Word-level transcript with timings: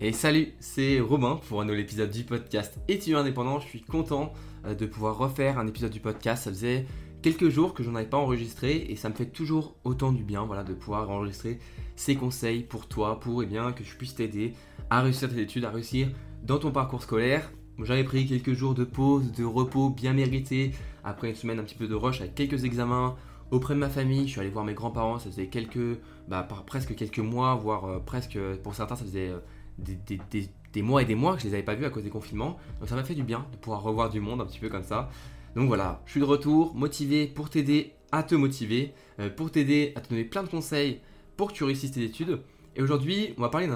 Et 0.00 0.12
salut, 0.12 0.52
c'est 0.60 1.00
Robin 1.00 1.40
pour 1.48 1.60
un 1.60 1.64
nouvel 1.64 1.80
épisode 1.80 2.12
du 2.12 2.22
podcast 2.22 2.78
Étudiant 2.86 3.18
indépendant? 3.18 3.58
Je 3.58 3.66
suis 3.66 3.80
content 3.80 4.32
euh, 4.64 4.76
de 4.76 4.86
pouvoir 4.86 5.18
refaire 5.18 5.58
un 5.58 5.66
épisode 5.66 5.90
du 5.90 5.98
podcast. 5.98 6.44
Ça 6.44 6.50
faisait 6.50 6.86
quelques 7.20 7.48
jours 7.48 7.74
que 7.74 7.82
j'en 7.82 7.96
avais 7.96 8.06
pas 8.06 8.16
enregistré 8.16 8.86
et 8.88 8.94
ça 8.94 9.08
me 9.08 9.14
fait 9.14 9.26
toujours 9.26 9.74
autant 9.82 10.12
du 10.12 10.22
bien 10.22 10.44
voilà, 10.44 10.62
de 10.62 10.72
pouvoir 10.72 11.10
enregistrer 11.10 11.58
ces 11.96 12.14
conseils 12.14 12.62
pour 12.62 12.86
toi, 12.86 13.18
pour 13.18 13.42
eh 13.42 13.46
bien, 13.46 13.72
que 13.72 13.82
je 13.82 13.96
puisse 13.96 14.14
t'aider 14.14 14.52
à 14.88 15.02
réussir 15.02 15.28
tes 15.34 15.40
études, 15.40 15.64
à 15.64 15.70
réussir 15.70 16.10
dans 16.44 16.58
ton 16.58 16.70
parcours 16.70 17.02
scolaire. 17.02 17.50
J'avais 17.82 18.04
pris 18.04 18.24
quelques 18.24 18.52
jours 18.52 18.74
de 18.74 18.84
pause, 18.84 19.32
de 19.32 19.44
repos 19.44 19.90
bien 19.90 20.12
mérité, 20.12 20.70
après 21.02 21.30
une 21.30 21.34
semaine 21.34 21.58
un 21.58 21.64
petit 21.64 21.74
peu 21.74 21.88
de 21.88 21.96
rush 21.96 22.20
avec 22.20 22.36
quelques 22.36 22.62
examens 22.64 23.16
auprès 23.50 23.74
de 23.74 23.80
ma 23.80 23.88
famille. 23.88 24.26
Je 24.26 24.32
suis 24.32 24.40
allé 24.40 24.50
voir 24.50 24.64
mes 24.64 24.74
grands-parents, 24.74 25.18
ça 25.18 25.28
faisait 25.28 25.48
quelques, 25.48 25.98
bah, 26.28 26.46
presque 26.66 26.94
quelques 26.94 27.18
mois, 27.18 27.56
voire 27.56 27.84
euh, 27.86 27.98
presque, 27.98 28.38
pour 28.62 28.76
certains, 28.76 28.94
ça 28.94 29.04
faisait 29.04 29.30
euh, 29.30 29.38
des, 29.78 30.82
mois 30.82 31.02
et 31.02 31.04
des 31.04 31.14
mois 31.14 31.34
que 31.36 31.42
je 31.42 31.46
les 31.46 31.54
avais 31.54 31.62
pas 31.62 31.74
vus 31.74 31.84
à 31.84 31.90
cause 31.90 32.04
des 32.04 32.10
confinements. 32.10 32.58
Donc 32.80 32.88
ça 32.88 32.96
m'a 32.96 33.04
fait 33.04 33.14
du 33.14 33.22
bien 33.22 33.46
de 33.52 33.56
pouvoir 33.56 33.82
revoir 33.82 34.10
du 34.10 34.20
monde 34.20 34.40
un 34.40 34.46
petit 34.46 34.58
peu 34.58 34.68
comme 34.68 34.82
ça. 34.82 35.10
Donc 35.54 35.68
voilà, 35.68 36.02
je 36.06 36.12
suis 36.12 36.20
de 36.20 36.26
retour, 36.26 36.74
motivé 36.74 37.26
pour 37.26 37.50
t'aider 37.50 37.94
à 38.12 38.22
te 38.22 38.34
motiver, 38.34 38.92
euh, 39.20 39.30
pour 39.30 39.50
t'aider 39.50 39.92
à 39.96 40.00
te 40.00 40.10
donner 40.10 40.24
plein 40.24 40.42
de 40.42 40.48
conseils 40.48 41.00
pour 41.36 41.48
que 41.48 41.54
tu 41.54 41.64
réussisses 41.64 41.92
tes 41.92 42.02
études. 42.02 42.40
Et 42.76 42.82
aujourd'hui, 42.82 43.34
on 43.38 43.42
va 43.42 43.48
parler 43.48 43.68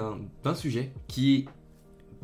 d'un 0.44 0.54
sujet 0.54 0.92
qui 1.08 1.46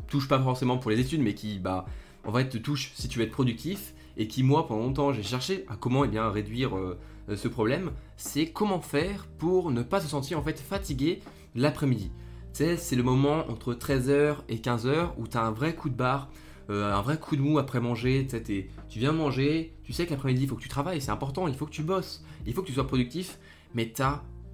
touche 0.07 0.27
pas 0.27 0.41
forcément 0.41 0.77
pour 0.77 0.91
les 0.91 0.99
études, 0.99 1.21
mais 1.21 1.33
qui, 1.33 1.59
bah, 1.59 1.85
en 2.25 2.33
fait, 2.33 2.49
te 2.49 2.57
touche 2.57 2.91
si 2.95 3.07
tu 3.07 3.19
veux 3.19 3.25
être 3.25 3.31
productif. 3.31 3.93
Et 4.17 4.27
qui, 4.27 4.43
moi, 4.43 4.67
pendant 4.67 4.81
longtemps, 4.81 5.13
j'ai 5.13 5.23
cherché 5.23 5.65
à 5.69 5.77
comment 5.77 6.03
eh 6.03 6.07
bien, 6.07 6.29
réduire 6.29 6.75
euh, 6.77 6.97
ce 7.35 7.47
problème. 7.47 7.91
C'est 8.17 8.47
comment 8.47 8.81
faire 8.81 9.27
pour 9.37 9.71
ne 9.71 9.81
pas 9.81 10.01
se 10.01 10.07
sentir 10.07 10.37
en 10.37 10.43
fait 10.43 10.59
fatigué 10.59 11.21
l'après-midi 11.55 12.11
c'est 12.53 12.95
le 12.95 13.03
moment 13.03 13.49
entre 13.49 13.73
13h 13.73 14.37
et 14.49 14.57
15h 14.57 15.11
où 15.17 15.27
tu 15.27 15.37
as 15.37 15.43
un 15.43 15.51
vrai 15.51 15.75
coup 15.75 15.89
de 15.89 15.95
barre, 15.95 16.29
euh, 16.69 16.93
un 16.93 17.01
vrai 17.01 17.17
coup 17.17 17.35
de 17.35 17.41
mou 17.41 17.57
après 17.57 17.79
manger. 17.79 18.27
Tu 18.27 18.99
viens 18.99 19.11
manger, 19.11 19.73
tu 19.83 19.93
sais 19.93 20.05
qu'après-midi, 20.05 20.43
il 20.43 20.49
faut 20.49 20.55
que 20.55 20.61
tu 20.61 20.69
travailles, 20.69 21.01
c'est 21.01 21.11
important, 21.11 21.47
il 21.47 21.55
faut 21.55 21.65
que 21.65 21.71
tu 21.71 21.83
bosses, 21.83 22.23
il 22.45 22.53
faut 22.53 22.61
que 22.61 22.67
tu 22.67 22.73
sois 22.73 22.87
productif, 22.87 23.39
mais 23.73 23.91
tu 23.91 24.03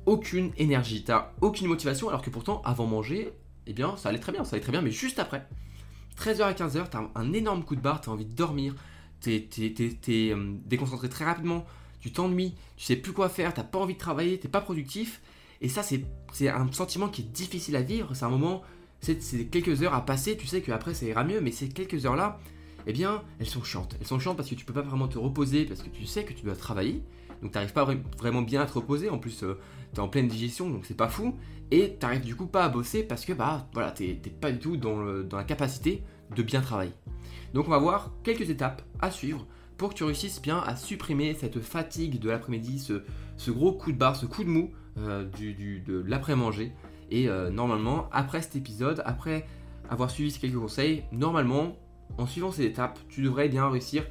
aucune 0.06 0.52
énergie, 0.58 1.04
tu 1.04 1.12
aucune 1.42 1.68
motivation, 1.68 2.10
alors 2.10 2.22
que 2.22 2.30
pourtant, 2.30 2.62
avant 2.64 2.86
manger, 2.86 3.34
eh 3.68 3.74
bien, 3.74 3.98
ça 3.98 4.10
allait 4.10 4.20
très 4.20 4.32
bien, 4.32 4.44
ça 4.44 4.56
allait 4.56 4.62
très 4.64 4.72
bien, 4.72 4.82
mais 4.82 4.92
juste 4.92 5.20
après, 5.20 5.48
13h 6.18 6.44
à 6.44 6.54
15h, 6.54 6.90
tu 6.90 6.98
as 6.98 7.10
un 7.16 7.34
énorme 7.34 7.64
coup 7.64 7.76
de 7.76 7.82
barre, 7.82 8.02
tu 8.02 8.10
as 8.10 8.14
envie 8.14 8.26
de 8.26 8.34
dormir, 8.34 8.76
tu 9.22 9.34
es, 9.34 10.32
euh, 10.32 10.54
déconcentré 10.66 11.10
très 11.10 11.26
rapidement, 11.26 11.66
tu 12.00 12.12
t'ennuies, 12.12 12.54
tu 12.78 12.86
sais 12.86 12.96
plus 12.96 13.14
quoi 13.14 13.30
faire, 13.30 13.54
tu 13.54 13.62
pas 13.64 13.80
envie 13.80 13.96
de 13.96 14.00
travailler, 14.00 14.40
tu 14.40 14.48
pas 14.48 14.62
productif, 14.62 15.22
et 15.62 15.70
ça, 15.70 15.84
c'est 15.84 16.50
un 16.50 16.72
sentiment 16.72 17.08
qui 17.08 17.22
est 17.22 17.32
difficile 17.32 17.76
à 17.76 17.82
vivre. 17.82 18.14
C'est 18.14 18.26
un 18.26 18.30
moment, 18.30 18.62
c'est 19.00 19.46
quelques 19.46 19.84
heures 19.84 19.94
à 19.94 20.06
passer. 20.06 20.38
Tu 20.38 20.48
sais 20.48 20.62
qu'après, 20.62 20.94
ça 20.94 21.06
ira 21.06 21.24
mieux. 21.24 21.42
Mais 21.42 21.52
ces 21.52 21.70
quelques 21.70 22.06
heures-là, 22.06 22.40
eh 22.88 22.94
bien, 22.94 23.24
elles 23.40 23.48
sont 23.48 23.64
chiantes. 23.64 23.96
Elles 24.00 24.08
sont 24.08 24.20
chiantes 24.20 24.38
parce 24.38 24.50
que 24.50 24.56
tu 24.56 24.66
peux 24.66 24.74
pas 24.74 24.82
vraiment 24.82 25.08
te 25.08 25.18
reposer, 25.18 25.66
parce 25.66 25.82
que 25.82 25.90
tu 25.90 26.06
sais 26.06 26.24
que 26.24 26.34
tu 26.34 26.44
dois 26.44 26.56
travailler. 26.56 27.04
Donc, 27.42 27.52
tu 27.52 27.58
n'arrives 27.58 27.74
pas 27.74 27.88
vraiment 28.18 28.42
bien 28.42 28.62
à 28.62 28.66
te 28.66 28.74
reposer. 28.74 29.10
En 29.10 29.18
plus, 29.18 29.44
euh, 29.44 29.60
tu 29.94 29.98
es 29.98 30.00
en 30.00 30.08
pleine 30.08 30.28
digestion, 30.28 30.70
donc 30.70 30.86
c'est 30.86 30.98
pas 30.98 31.10
fou. 31.10 31.38
Et 31.72 31.96
tu 32.00 32.06
n'arrives 32.06 32.22
du 32.22 32.36
coup 32.36 32.48
pas 32.48 32.66
à 32.66 32.70
bosser 32.70 33.04
parce 33.04 33.26
que, 33.26 33.34
bah, 33.34 33.68
voilà, 33.74 33.92
tu 33.92 34.04
n'es 34.04 34.16
pas 34.16 34.52
du 34.52 34.60
tout 34.60 34.78
dans, 34.78 35.00
la 35.00 35.44
capacité 35.44 36.04
de 36.36 36.44
bien 36.44 36.62
travailler. 36.62 36.94
Donc, 37.54 37.68
on 37.68 37.72
va 37.72 37.78
voir 37.78 38.12
quelques 38.24 38.50
étapes 38.50 38.82
à 39.00 39.10
suivre 39.10 39.48
pour 39.78 39.90
que 39.90 39.96
tu 39.96 40.04
réussisses 40.04 40.42
bien 40.42 40.60
à 40.60 40.76
supprimer 40.76 41.34
cette 41.34 41.60
fatigue 41.60 42.20
de 42.20 42.30
l'après-midi, 42.30 42.80
ce, 42.80 43.52
gros 43.52 43.74
coup 43.74 43.92
de 43.92 43.98
barre, 43.98 44.16
ce 44.16 44.26
coup 44.26 44.44
de 44.44 44.50
mou 44.50 44.72
euh, 44.98 45.26
du, 45.26 45.80
de 45.80 46.04
l'après-manger. 46.08 46.72
Et 47.12 47.30
euh, 47.30 47.50
normalement, 47.50 48.08
après 48.12 48.42
cet 48.42 48.56
épisode, 48.56 49.02
après 49.06 49.46
avoir 49.90 50.10
suivi 50.10 50.32
ces 50.32 50.40
quelques 50.40 50.58
conseils, 50.58 51.04
normalement, 51.12 51.76
en 52.18 52.26
suivant 52.26 52.52
ces 52.52 52.64
étapes, 52.64 53.00
tu 53.10 53.22
devrais 53.22 53.50
bien 53.50 53.70
réussir 53.70 54.06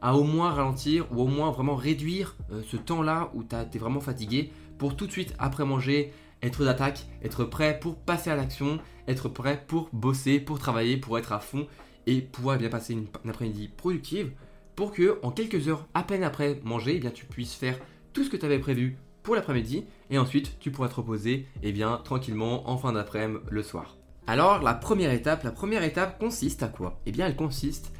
à 0.00 0.14
au 0.14 0.24
moins 0.24 0.50
ralentir 0.50 1.06
ou 1.10 1.22
au 1.22 1.26
moins 1.26 1.50
vraiment 1.50 1.74
réduire 1.74 2.36
euh, 2.52 2.62
ce 2.66 2.76
temps-là 2.76 3.30
où 3.34 3.42
tu 3.42 3.56
es 3.56 3.78
vraiment 3.78 4.00
fatigué 4.00 4.52
pour 4.78 4.96
tout 4.96 5.06
de 5.06 5.12
suite 5.12 5.34
après 5.38 5.64
manger 5.64 6.12
être 6.42 6.64
d'attaque, 6.64 7.06
être 7.22 7.44
prêt 7.44 7.78
pour 7.80 7.96
passer 7.96 8.30
à 8.30 8.36
l'action, 8.36 8.78
être 9.08 9.28
prêt 9.28 9.64
pour 9.66 9.88
bosser, 9.92 10.38
pour 10.38 10.58
travailler, 10.58 10.96
pour 10.96 11.18
être 11.18 11.32
à 11.32 11.40
fond 11.40 11.66
et 12.06 12.20
pouvoir 12.20 12.58
bien 12.58 12.68
passer 12.68 12.92
une, 12.92 13.06
après-midi 13.28 13.68
productive 13.68 14.32
pour 14.76 14.92
que 14.92 15.18
en 15.22 15.30
quelques 15.30 15.68
heures 15.68 15.86
à 15.94 16.02
peine 16.02 16.22
après 16.22 16.60
manger, 16.62 16.96
eh 16.96 17.00
bien 17.00 17.10
tu 17.10 17.24
puisses 17.24 17.54
faire 17.54 17.78
tout 18.12 18.22
ce 18.22 18.30
que 18.30 18.36
tu 18.36 18.44
avais 18.44 18.58
prévu 18.58 18.98
pour 19.26 19.34
l'après-midi 19.34 19.84
et 20.08 20.18
ensuite 20.18 20.56
tu 20.60 20.70
pourras 20.70 20.88
te 20.88 20.94
reposer 20.94 21.32
et 21.32 21.46
eh 21.64 21.72
bien 21.72 22.00
tranquillement 22.04 22.70
en 22.70 22.78
fin 22.78 22.92
d'après-midi 22.92 23.40
le 23.50 23.62
soir. 23.64 23.96
Alors 24.28 24.62
la 24.62 24.72
première 24.72 25.10
étape, 25.10 25.42
la 25.42 25.50
première 25.50 25.82
étape 25.82 26.20
consiste 26.20 26.62
à 26.62 26.68
quoi? 26.68 27.00
Eh 27.06 27.12
bien 27.12 27.26
elle 27.26 27.34
consiste 27.34 27.92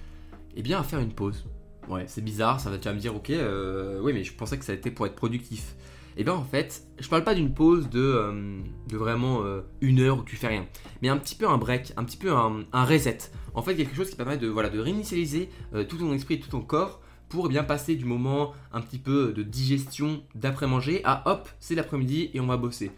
eh 0.55 0.63
bien 0.63 0.79
à 0.79 0.85
faire 0.85 1.01
une 1.01 1.13
pause. 1.13 1.45
Ouais, 1.89 2.05
c'est 2.07 2.23
bizarre, 2.23 2.61
ça 2.61 2.71
va 2.71 2.79
tu 2.79 2.89
vas 2.89 2.95
me 2.95 3.01
dire 3.01 3.17
OK, 3.17 3.31
euh, 3.31 4.01
oui 4.03 4.13
mais 4.13 4.23
je 4.23 4.35
pensais 4.35 4.57
que 4.57 4.65
ça 4.65 4.73
était 4.73 4.93
pour 4.93 5.05
être 5.05 5.17
productif. 5.17 5.75
Et 6.17 6.21
eh 6.21 6.25
bien 6.25 6.33
en 6.33 6.45
fait, 6.45 6.85
je 7.01 7.09
parle 7.09 7.25
pas 7.25 7.35
d'une 7.35 7.53
pause 7.53 7.91
de, 7.91 8.01
euh, 8.01 8.61
de 8.89 8.97
vraiment 8.97 9.43
euh, 9.43 9.63
une 9.81 9.99
heure 9.99 10.19
où 10.19 10.23
tu 10.23 10.37
fais 10.37 10.47
rien, 10.47 10.67
mais 11.03 11.09
un 11.09 11.19
petit 11.19 11.35
peu 11.35 11.49
un 11.49 11.59
break, 11.59 11.93
un 11.97 12.05
petit 12.05 12.17
peu 12.17 12.33
un, 12.33 12.65
un 12.73 12.85
reset. 12.85 13.19
En 13.53 13.63
fait, 13.63 13.75
quelque 13.75 13.97
chose 13.97 14.11
qui 14.11 14.17
permet 14.17 14.39
de, 14.39 14.47
voilà, 14.47 14.69
de 14.71 14.79
réinitialiser 14.79 15.51
tout 15.89 15.99
ton 15.99 16.13
esprit, 16.15 16.39
tout 16.39 16.51
ton 16.51 16.61
corps 16.61 17.01
pour 17.37 17.51
bien 17.51 17.65
passer 17.65 17.97
du 17.97 18.07
moment 18.07 18.55
un 18.73 18.81
petit 18.81 18.97
peu 18.97 19.35
de 19.35 19.43
digestion 19.43 20.23
d'après-manger 20.35 21.03
à 21.05 21.23
hop, 21.29 21.51
c'est 21.61 21.75
l'après-midi 21.75 22.31
et 22.33 22.41
on 22.41 22.47
va 22.47 22.57
bosser. 22.57 22.91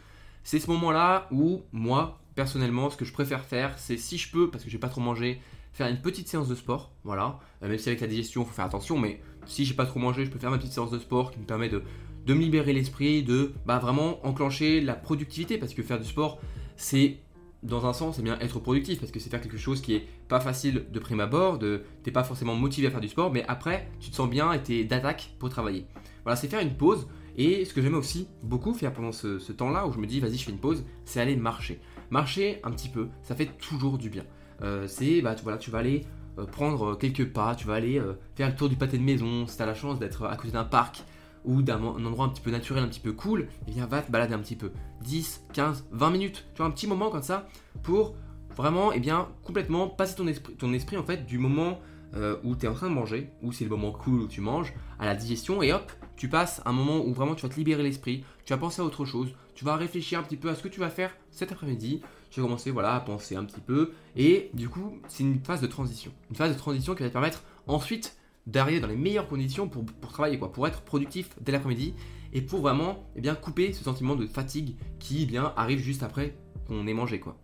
C'est 0.45 0.61
ce 0.61 0.71
moment-là 0.71 1.27
où 1.33 1.63
moi, 1.73 2.21
personnellement, 2.37 2.89
ce 2.89 2.97
que 2.97 3.05
je 3.05 3.13
préfère 3.13 3.45
faire, 3.45 3.77
c'est 3.81 3.97
si 3.97 4.17
je 4.17 4.31
peux, 4.31 4.49
parce 4.49 4.63
que 4.63 4.71
j'ai 4.71 4.79
pas 4.79 4.91
trop 4.91 5.01
mangé, 5.01 5.41
faire 5.73 5.89
une 5.89 6.01
petite 6.01 6.29
séance 6.29 6.47
de 6.47 6.55
sport. 6.55 6.93
Voilà, 7.03 7.41
euh, 7.65 7.69
même 7.69 7.79
si 7.79 7.89
avec 7.89 8.01
la 8.01 8.07
digestion, 8.07 8.43
il 8.43 8.47
faut 8.47 8.55
faire 8.55 8.67
attention, 8.67 8.97
mais 8.97 9.21
si 9.45 9.65
j'ai 9.65 9.75
pas 9.75 9.87
trop 9.87 9.99
mangé, 9.99 10.25
je 10.25 10.31
peux 10.31 10.39
faire 10.39 10.53
ma 10.53 10.59
petite 10.59 10.73
séance 10.73 10.93
de 10.93 11.01
sport 11.01 11.33
qui 11.33 11.41
me 11.41 11.45
permet 11.45 11.69
de, 11.69 11.83
de 12.25 12.33
me 12.33 12.41
libérer 12.41 12.73
l'esprit, 12.73 13.25
de 13.25 13.55
bah, 13.67 13.81
vraiment 13.81 14.25
enclencher 14.25 14.81
la 14.81 14.95
productivité, 14.95 15.59
parce 15.59 15.75
que 15.75 15.83
faire 15.83 15.99
du 15.99 16.07
sport, 16.07 16.39
c'est 16.77 17.17
dans 17.63 17.87
un 17.87 17.93
sens, 17.93 18.17
c'est 18.17 18.23
bien 18.23 18.39
être 18.41 18.61
productif 18.61 19.01
parce 19.01 19.11
que 19.11 19.19
c'est 19.19 19.31
faire 19.31 19.41
quelque 19.41 19.59
chose 19.59 19.81
qui 19.81 19.95
est 19.95 20.07
pas 20.29 20.41
facile 20.41 20.87
de 20.93 20.99
prime 20.99 21.21
abord, 21.21 21.59
de 21.59 21.83
t'es 22.03 22.13
pas 22.13 22.25
forcément 22.25 22.55
motivé 22.55 22.87
à 22.87 22.91
faire 22.91 23.01
du 23.01 23.09
sport, 23.09 23.33
mais 23.33 23.45
après 23.49 23.91
tu 24.01 24.11
te 24.11 24.17
sens 24.17 24.31
bien 24.31 24.53
et 24.53 24.63
t'es 24.63 24.85
d'attaque 24.85 25.33
pour 25.39 25.49
travailler. 25.49 25.87
Voilà, 26.25 26.37
c'est 26.37 26.49
faire 26.49 26.61
une 26.61 26.77
pause. 26.77 27.09
Et 27.37 27.65
ce 27.65 27.73
que 27.73 27.81
j'aimais 27.81 27.97
aussi 27.97 28.27
beaucoup 28.43 28.75
faire 28.75 28.93
pendant 28.93 29.13
ce, 29.13 29.53
temps-là 29.53 29.87
où 29.87 29.93
je 29.93 29.99
me 29.99 30.07
dis 30.07 30.19
vas-y 30.19 30.37
je 30.37 30.45
fais 30.45 30.51
une 30.51 30.59
pause, 30.59 30.85
c'est 31.05 31.21
aller 31.21 31.37
marcher. 31.37 31.81
Marcher 32.11 32.61
un 32.65 32.71
petit 32.71 32.89
peu, 32.89 33.09
ça 33.23 33.35
fait 33.35 33.47
toujours 33.59 33.99
du 33.99 34.11
bien. 34.11 34.25
Euh, 34.63 34.87
c'est 34.89 35.21
bah 35.21 35.35
tu, 35.35 35.45
voilà, 35.45 35.59
tu 35.59 35.71
vas 35.71 35.79
aller 35.79 36.05
euh, 36.39 36.47
prendre 36.47 36.97
quelques 36.97 37.33
pas, 37.33 37.55
tu 37.55 37.67
vas 37.67 37.75
aller 37.75 37.99
euh, 37.99 38.15
faire 38.35 38.49
le 38.49 38.57
tour 38.57 38.69
du 38.69 38.77
pâté 38.77 38.99
de 38.99 39.05
maison, 39.05 39.47
si 39.47 39.57
tu 39.57 39.63
as 39.63 39.67
la 39.67 39.75
chance 39.75 39.99
d'être 39.99 40.27
à 40.27 40.37
côté 40.37 40.51
d'un 40.51 40.65
parc, 40.65 41.05
ou 41.49 41.63
d'un 41.63 41.83
endroit 41.83 42.27
un 42.27 42.29
petit 42.29 42.43
peu 42.43 42.51
naturel, 42.51 42.85
un 42.85 42.89
petit 42.89 43.01
peu 43.01 43.13
cool, 43.13 43.41
et 43.41 43.47
eh 43.69 43.73
bien 43.73 43.87
va 43.87 44.03
te 44.03 44.13
balader 44.13 44.35
un 44.35 44.39
petit 44.39 44.55
peu. 44.55 44.71
10, 45.03 45.47
15, 45.55 45.87
20 45.91 46.11
minutes, 46.11 46.45
tu 46.55 46.59
vois, 46.59 46.67
un 46.67 46.71
petit 46.71 46.87
moment 46.87 47.11
comme 47.11 47.23
ça 47.23 47.49
pour 47.83 48.15
vraiment, 48.55 48.93
et 48.93 48.97
eh 48.97 49.01
bien, 49.01 49.29
complètement 49.45 49.89
passer 49.89 50.15
ton 50.15 50.27
esprit, 50.27 50.55
ton 50.57 50.73
esprit 50.75 50.99
en 50.99 51.05
fait 51.05 51.25
du 51.25 51.39
moment 51.39 51.79
euh, 52.15 52.37
où 52.45 52.55
tu 52.55 52.67
es 52.67 52.69
en 52.69 52.75
train 52.75 52.89
de 52.89 52.95
manger, 52.95 53.31
où 53.43 53.51
c'est 53.53 53.65
le 53.65 53.71
moment 53.71 53.93
cool 53.93 54.21
où 54.21 54.29
tu 54.29 54.43
manges, 54.43 54.75
à 54.99 55.07
la 55.07 55.15
digestion, 55.15 55.63
et 55.63 55.73
hop, 55.73 55.91
tu 56.17 56.29
passes 56.29 56.61
un 56.67 56.73
moment 56.73 56.99
où 56.99 57.15
vraiment 57.15 57.35
tu 57.35 57.43
vas 57.43 57.49
te 57.49 57.57
libérer 57.57 57.83
l'esprit, 57.83 58.25
tu 58.45 58.53
vas 58.53 58.59
penser 58.59 58.83
à 58.83 58.85
autre 58.85 59.07
chose, 59.07 59.31
tu 59.55 59.65
vas 59.65 59.77
réfléchir 59.77 60.19
un 60.19 60.23
petit 60.23 60.37
peu 60.37 60.51
à 60.51 60.55
ce 60.55 60.63
que 60.63 60.69
tu 60.69 60.81
vas 60.81 60.91
faire 60.91 61.17
cet 61.31 61.51
après-midi, 61.51 62.03
tu 62.31 62.41
vas 62.41 62.47
commencer 62.47 62.71
voilà, 62.71 62.95
à 62.95 63.01
penser 63.01 63.37
un 63.37 63.45
petit 63.45 63.61
peu, 63.61 63.93
et 64.17 64.51
du 64.53 64.69
coup, 64.69 64.99
c'est 65.09 65.23
une 65.23 65.41
phase 65.41 65.63
de 65.63 65.67
transition. 65.67 66.13
Une 66.29 66.37
phase 66.37 66.53
de 66.53 66.59
transition 66.59 66.95
qui 66.95 67.05
va 67.05 67.09
te 67.09 67.15
permettre 67.15 67.43
ensuite 67.67 68.18
d'arriver 68.49 68.81
dans 68.81 68.89
les 68.89 68.97
meilleures 68.97 69.29
conditions 69.29 69.69
pour, 69.69 69.85
travailler, 70.11 70.39
quoi, 70.39 70.51
pour 70.51 70.67
être 70.67 70.81
productif 70.81 71.29
dès 71.41 71.53
l'après-midi 71.53 71.95
et 72.33 72.43
pour 72.43 72.61
vraiment 72.61 73.05
eh 73.15 73.21
bien, 73.21 73.35
couper 73.35 73.73
ce 73.73 73.85
sentiment 73.85 74.17
de 74.17 74.27
fatigue 74.27 74.77
qui 74.99 75.23
eh 75.23 75.27
bien, 75.27 75.53
arrive 75.57 75.81
juste 75.81 76.03
après 76.03 76.37
qu'on 76.67 76.87
ait 76.87 76.95
mangé. 76.95 77.21
Quoi. 77.21 77.37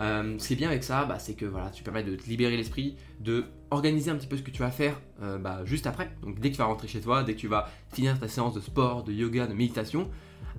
Euh, 0.00 0.38
ce 0.38 0.48
qui 0.48 0.54
est 0.54 0.56
bien 0.56 0.68
avec 0.68 0.84
ça, 0.84 1.04
bah, 1.04 1.18
c'est 1.18 1.34
que 1.34 1.44
voilà, 1.44 1.70
tu 1.70 1.82
permets 1.82 2.02
de 2.02 2.16
te 2.16 2.24
libérer 2.28 2.56
l'esprit, 2.56 2.96
de 3.20 3.44
organiser 3.70 4.10
un 4.10 4.16
petit 4.16 4.26
peu 4.26 4.36
ce 4.36 4.42
que 4.42 4.50
tu 4.50 4.60
vas 4.60 4.70
faire 4.70 4.98
euh, 5.22 5.38
bah, 5.38 5.64
juste 5.64 5.86
après. 5.86 6.10
Donc 6.22 6.40
dès 6.40 6.48
que 6.48 6.54
tu 6.54 6.58
vas 6.58 6.66
rentrer 6.66 6.88
chez 6.88 7.00
toi, 7.00 7.22
dès 7.22 7.34
que 7.34 7.40
tu 7.40 7.48
vas 7.48 7.68
finir 7.92 8.18
ta 8.18 8.26
séance 8.26 8.54
de 8.54 8.60
sport, 8.60 9.04
de 9.04 9.12
yoga, 9.12 9.46
de 9.46 9.54
méditation, 9.54 10.10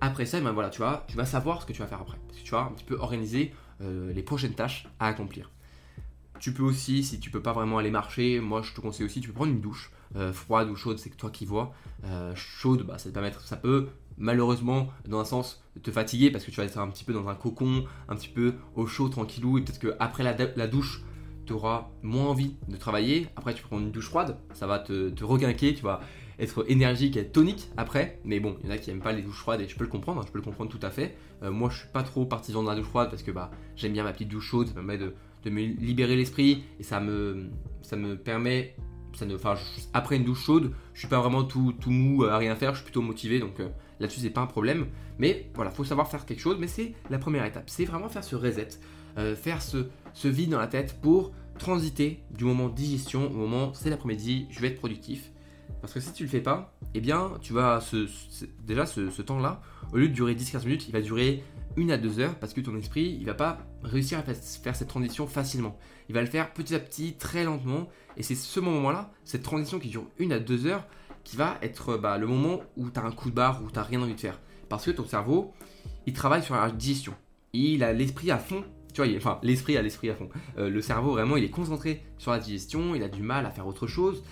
après 0.01 0.25
ça, 0.25 0.37
eh 0.37 0.41
ben, 0.41 0.51
voilà, 0.51 0.69
tu, 0.69 0.81
vas, 0.81 1.05
tu 1.07 1.17
vas 1.17 1.25
savoir 1.25 1.61
ce 1.61 1.65
que 1.65 1.73
tu 1.73 1.79
vas 1.79 1.87
faire 1.87 2.01
après. 2.01 2.17
Parce 2.27 2.43
tu 2.43 2.51
vas 2.51 2.61
un 2.61 2.71
petit 2.71 2.85
peu 2.85 2.95
organiser 2.97 3.53
euh, 3.81 4.13
les 4.13 4.23
prochaines 4.23 4.53
tâches 4.53 4.87
à 4.99 5.07
accomplir. 5.07 5.49
Tu 6.43 6.51
peux 6.51 6.63
aussi, 6.63 7.05
si 7.05 7.21
tu 7.21 7.29
peux 7.29 7.41
pas 7.41 7.53
vraiment 7.53 7.77
aller 7.77 7.89
marcher, 7.89 8.41
moi 8.41 8.61
je 8.61 8.73
te 8.73 8.81
conseille 8.81 9.05
aussi, 9.05 9.21
tu 9.21 9.29
peux 9.29 9.33
prendre 9.33 9.53
une 9.53 9.61
douche, 9.61 9.93
euh, 10.17 10.33
froide 10.33 10.69
ou 10.69 10.75
chaude, 10.75 10.99
c'est 10.99 11.09
que 11.09 11.15
toi 11.15 11.29
qui 11.29 11.45
vois. 11.45 11.73
Euh, 12.03 12.35
chaude, 12.35 12.83
bah, 12.85 12.97
ça, 12.97 13.11
ça 13.45 13.55
peut 13.55 13.87
malheureusement, 14.17 14.89
dans 15.07 15.21
un 15.21 15.23
sens, 15.23 15.63
te 15.81 15.89
fatiguer 15.89 16.31
parce 16.31 16.43
que 16.43 16.51
tu 16.51 16.57
vas 16.57 16.65
être 16.65 16.77
un 16.77 16.89
petit 16.89 17.05
peu 17.05 17.13
dans 17.13 17.29
un 17.29 17.35
cocon, 17.35 17.85
un 18.09 18.15
petit 18.17 18.27
peu 18.27 18.55
au 18.75 18.87
chaud, 18.87 19.07
tranquillou, 19.07 19.57
et 19.57 19.61
peut-être 19.61 19.79
qu'après 19.79 20.21
la, 20.23 20.67
douche, 20.67 21.05
tu 21.45 21.53
auras 21.53 21.91
moins 22.01 22.25
envie 22.25 22.57
de 22.67 22.75
travailler. 22.75 23.27
Après, 23.37 23.53
tu 23.53 23.63
prends 23.63 23.79
une 23.79 23.91
douche 23.91 24.09
froide, 24.09 24.35
ça 24.51 24.67
va 24.67 24.79
te, 24.79 25.11
te 25.11 25.71
tu 25.71 25.81
vas 25.81 26.01
être 26.39 26.65
énergique 26.69 27.15
et 27.15 27.25
tonique 27.25 27.69
après. 27.77 28.19
Mais 28.25 28.41
bon, 28.41 28.57
il 28.59 28.67
y 28.67 28.69
en 28.69 28.75
a 28.75 28.77
qui 28.77 28.89
n'aiment 28.89 29.01
pas 29.01 29.13
les 29.13 29.21
douches 29.21 29.39
froides 29.39 29.61
et 29.61 29.69
je 29.69 29.77
peux 29.77 29.85
le 29.85 29.89
comprendre, 29.89 30.19
hein, 30.19 30.25
je 30.27 30.31
peux 30.33 30.39
le 30.39 30.43
comprendre 30.43 30.69
tout 30.69 30.85
à 30.85 30.89
fait. 30.89 31.15
Euh, 31.41 31.51
moi, 31.51 31.69
je 31.69 31.77
suis 31.79 31.87
pas 31.93 32.03
trop 32.03 32.25
partisan 32.25 32.63
de 32.63 32.67
la 32.67 32.75
douche 32.75 32.87
froide 32.87 33.09
parce 33.09 33.23
que 33.23 33.31
bah, 33.31 33.49
j'aime 33.77 33.93
bien 33.93 34.03
ma 34.03 34.11
petite 34.11 34.27
douche 34.27 34.49
chaude, 34.49 34.67
ça 34.67 34.73
me 34.73 34.79
permet 34.79 34.97
de, 34.97 35.13
me 35.49 35.61
libérer 35.61 36.15
l'esprit 36.15 36.63
et 36.79 36.83
ça 36.83 36.99
me, 36.99 37.49
ça 37.81 37.95
me 37.95 38.17
permet. 38.17 38.75
Ça 39.15 39.27
ne, 39.27 39.35
enfin, 39.35 39.55
après 39.93 40.15
une 40.15 40.23
douche 40.23 40.43
chaude, 40.43 40.73
je 40.93 40.99
suis 41.01 41.07
pas 41.07 41.19
vraiment 41.19 41.43
tout, 41.43 41.71
tout 41.79 41.91
mou 41.91 42.23
à 42.23 42.37
rien 42.37 42.55
faire, 42.55 42.71
je 42.73 42.77
suis 42.77 42.85
plutôt 42.85 43.03
motivé 43.03 43.39
donc 43.39 43.59
euh, 43.59 43.69
là-dessus 43.99 44.19
c'est 44.21 44.31
pas 44.31 44.41
un 44.41 44.47
problème. 44.47 44.87
Mais 45.19 45.51
voilà, 45.53 45.69
faut 45.69 45.83
savoir 45.83 46.09
faire 46.09 46.25
quelque 46.25 46.39
chose, 46.39 46.57
mais 46.59 46.67
c'est 46.67 46.93
la 47.11 47.19
première 47.19 47.45
étape, 47.45 47.69
c'est 47.69 47.85
vraiment 47.85 48.09
faire 48.09 48.23
ce 48.23 48.35
reset, 48.35 48.69
euh, 49.19 49.35
faire 49.35 49.61
ce, 49.61 49.85
ce 50.13 50.27
vide 50.27 50.49
dans 50.49 50.57
la 50.57 50.65
tête 50.65 50.99
pour 50.99 51.31
transiter 51.59 52.23
du 52.31 52.45
moment 52.45 52.69
digestion 52.69 53.27
au 53.27 53.35
moment 53.35 53.71
c'est 53.75 53.91
l'après-midi, 53.91 54.47
je 54.49 54.59
vais 54.59 54.69
être 54.69 54.79
productif. 54.79 55.29
Parce 55.81 55.93
que 55.93 55.99
si 55.99 56.13
tu 56.13 56.23
le 56.23 56.29
fais 56.29 56.39
pas, 56.39 56.73
eh 56.93 57.01
bien, 57.01 57.33
tu 57.41 57.51
vas 57.51 57.79
déjà 58.65 58.85
ce, 58.85 59.21
temps-là, 59.21 59.61
au 59.91 59.97
lieu 59.97 60.07
de 60.07 60.13
durer 60.13 60.33
10-15 60.33 60.63
minutes, 60.63 60.87
il 60.87 60.93
va 60.93 61.01
durer 61.01 61.43
1 61.77 61.89
à 61.89 61.97
2 61.97 62.19
heures 62.19 62.35
parce 62.35 62.53
que 62.53 62.61
ton 62.61 62.75
esprit, 62.77 63.17
il 63.19 63.25
va 63.25 63.33
pas 63.33 63.59
réussir 63.83 64.19
à 64.19 64.23
faire 64.23 64.75
cette 64.75 64.87
transition 64.87 65.27
facilement. 65.27 65.77
Il 66.09 66.15
va 66.15 66.21
le 66.21 66.27
faire 66.27 66.53
petit 66.53 66.75
à 66.75 66.79
petit, 66.79 67.13
très 67.13 67.43
lentement, 67.43 67.89
et 68.17 68.23
c'est 68.23 68.35
ce 68.35 68.59
moment-là, 68.59 69.11
cette 69.23 69.43
transition 69.43 69.79
qui 69.79 69.89
dure 69.89 70.05
1 70.19 70.31
à 70.31 70.39
2 70.39 70.65
heures, 70.67 70.85
qui 71.23 71.37
va 71.37 71.57
être 71.61 71.97
bah, 71.97 72.17
le 72.17 72.27
moment 72.27 72.61
où 72.75 72.89
tu 72.89 72.99
as 72.99 73.03
un 73.03 73.11
coup 73.11 73.29
de 73.29 73.35
barre, 73.35 73.63
où 73.63 73.69
tu 73.69 73.75
n'as 73.75 73.83
rien 73.83 74.01
envie 74.01 74.15
de 74.15 74.19
faire. 74.19 74.39
Parce 74.69 74.85
que 74.85 74.91
ton 74.91 75.05
cerveau, 75.05 75.53
il 76.05 76.13
travaille 76.13 76.43
sur 76.43 76.55
la 76.55 76.69
digestion. 76.69 77.13
Il 77.53 77.83
a 77.83 77.93
l'esprit 77.93 78.31
à 78.31 78.37
fond 78.37 78.63
tu 78.93 79.03
vois, 79.03 79.11
enfin, 79.17 79.39
l'esprit 79.41 79.75
a 79.75 79.81
l'esprit 79.81 80.09
à 80.09 80.15
fond. 80.15 80.29
Euh, 80.57 80.69
le 80.69 80.81
cerveau, 80.81 81.11
vraiment, 81.11 81.35
il 81.35 81.43
est 81.43 81.49
concentré 81.49 82.03
sur 82.19 82.31
la 82.31 82.39
digestion, 82.39 82.93
il 82.93 83.01
a 83.01 83.09
du 83.09 83.23
mal 83.23 83.45
à 83.45 83.51
faire 83.51 83.65
autre 83.65 83.87
chose. 83.87 84.23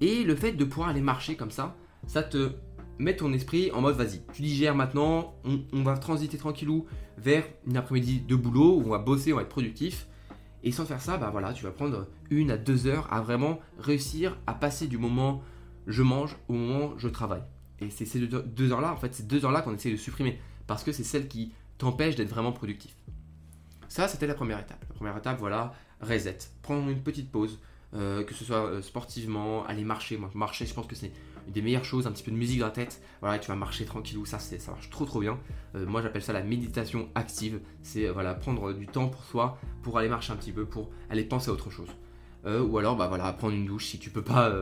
Et 0.00 0.24
le 0.24 0.34
fait 0.34 0.52
de 0.52 0.64
pouvoir 0.64 0.88
aller 0.88 1.00
marcher 1.00 1.36
comme 1.36 1.50
ça, 1.50 1.76
ça 2.06 2.22
te 2.22 2.52
met 2.98 3.16
ton 3.16 3.32
esprit 3.32 3.70
en 3.72 3.80
mode 3.80 3.96
vas-y, 3.96 4.22
tu 4.32 4.42
digères 4.42 4.74
maintenant, 4.74 5.34
on, 5.72 5.82
va 5.82 5.96
transiter 5.96 6.36
tranquillou 6.36 6.86
vers 7.16 7.44
une 7.66 7.76
après-midi 7.76 8.20
de 8.20 8.36
boulot 8.36 8.76
où 8.76 8.86
on 8.86 8.90
va 8.90 8.98
bosser, 8.98 9.32
on 9.32 9.36
va 9.36 9.42
être 9.42 9.48
productif. 9.48 10.06
Et 10.64 10.72
sans 10.72 10.84
faire 10.84 11.00
ça, 11.00 11.16
bah 11.16 11.30
voilà, 11.30 11.52
tu 11.52 11.64
vas 11.64 11.70
prendre 11.70 12.08
une 12.30 12.50
à 12.50 12.56
deux 12.56 12.86
heures 12.86 13.06
à 13.12 13.20
vraiment 13.20 13.60
réussir 13.78 14.36
à 14.46 14.54
passer 14.54 14.88
du 14.88 14.98
moment 14.98 15.42
je 15.86 16.02
mange 16.02 16.36
au 16.48 16.52
moment 16.52 16.94
je 16.98 17.08
travaille. 17.08 17.42
Et 17.80 17.90
c'est 17.90 18.04
ces 18.04 18.20
deux 18.20 18.72
heures-là, 18.72 18.92
en 18.92 18.96
fait, 18.96 19.14
ces 19.14 19.22
deux 19.22 19.44
heures-là 19.44 19.62
qu'on 19.62 19.74
essaie 19.74 19.92
de 19.92 19.96
supprimer 19.96 20.40
parce 20.66 20.82
que 20.82 20.92
c'est 20.92 21.04
celles 21.04 21.28
qui 21.28 21.52
t'empêchent 21.78 22.16
d'être 22.16 22.28
vraiment 22.28 22.52
productif. 22.52 22.94
Ça, 23.88 24.06
c'était 24.08 24.26
la 24.26 24.34
première 24.34 24.58
étape. 24.58 24.84
La 24.88 24.94
première 24.94 25.16
étape, 25.16 25.38
voilà, 25.38 25.72
reset. 26.00 26.38
Prendre 26.62 26.88
une 26.88 27.02
petite 27.02 27.30
pause, 27.30 27.60
euh, 27.94 28.22
que 28.22 28.34
ce 28.34 28.44
soit 28.44 28.66
euh, 28.66 28.82
sportivement, 28.82 29.64
aller 29.64 29.84
marcher. 29.84 30.18
Moi, 30.18 30.30
marcher, 30.34 30.66
je 30.66 30.74
pense 30.74 30.86
que 30.86 30.94
c'est 30.94 31.12
des 31.48 31.62
meilleures 31.62 31.84
choses. 31.84 32.06
Un 32.06 32.12
petit 32.12 32.22
peu 32.22 32.30
de 32.30 32.36
musique 32.36 32.60
dans 32.60 32.66
la 32.66 32.72
tête. 32.72 33.02
Voilà, 33.20 33.38
tu 33.38 33.48
vas 33.48 33.56
marcher 33.56 33.84
tranquillou. 33.84 34.24
Ça, 34.26 34.38
ça 34.38 34.70
marche 34.70 34.90
trop, 34.90 35.04
trop 35.04 35.20
bien. 35.20 35.38
Euh, 35.74 35.86
moi, 35.86 36.02
j'appelle 36.02 36.22
ça 36.22 36.32
la 36.32 36.42
méditation 36.42 37.08
active. 37.14 37.60
C'est 37.82 38.08
voilà, 38.08 38.34
prendre 38.34 38.72
du 38.72 38.86
temps 38.86 39.08
pour 39.08 39.24
soi, 39.24 39.58
pour 39.82 39.98
aller 39.98 40.08
marcher 40.08 40.32
un 40.32 40.36
petit 40.36 40.52
peu, 40.52 40.64
pour 40.64 40.90
aller 41.10 41.24
penser 41.24 41.50
à 41.50 41.52
autre 41.52 41.70
chose. 41.70 41.88
ou 42.44 42.78
alors, 42.78 42.96
bah 42.96 43.08
voilà, 43.08 43.32
prendre 43.32 43.54
une 43.54 43.66
douche 43.66 43.86
si 43.86 43.98
tu 43.98 44.10
peux 44.10 44.22
pas. 44.22 44.52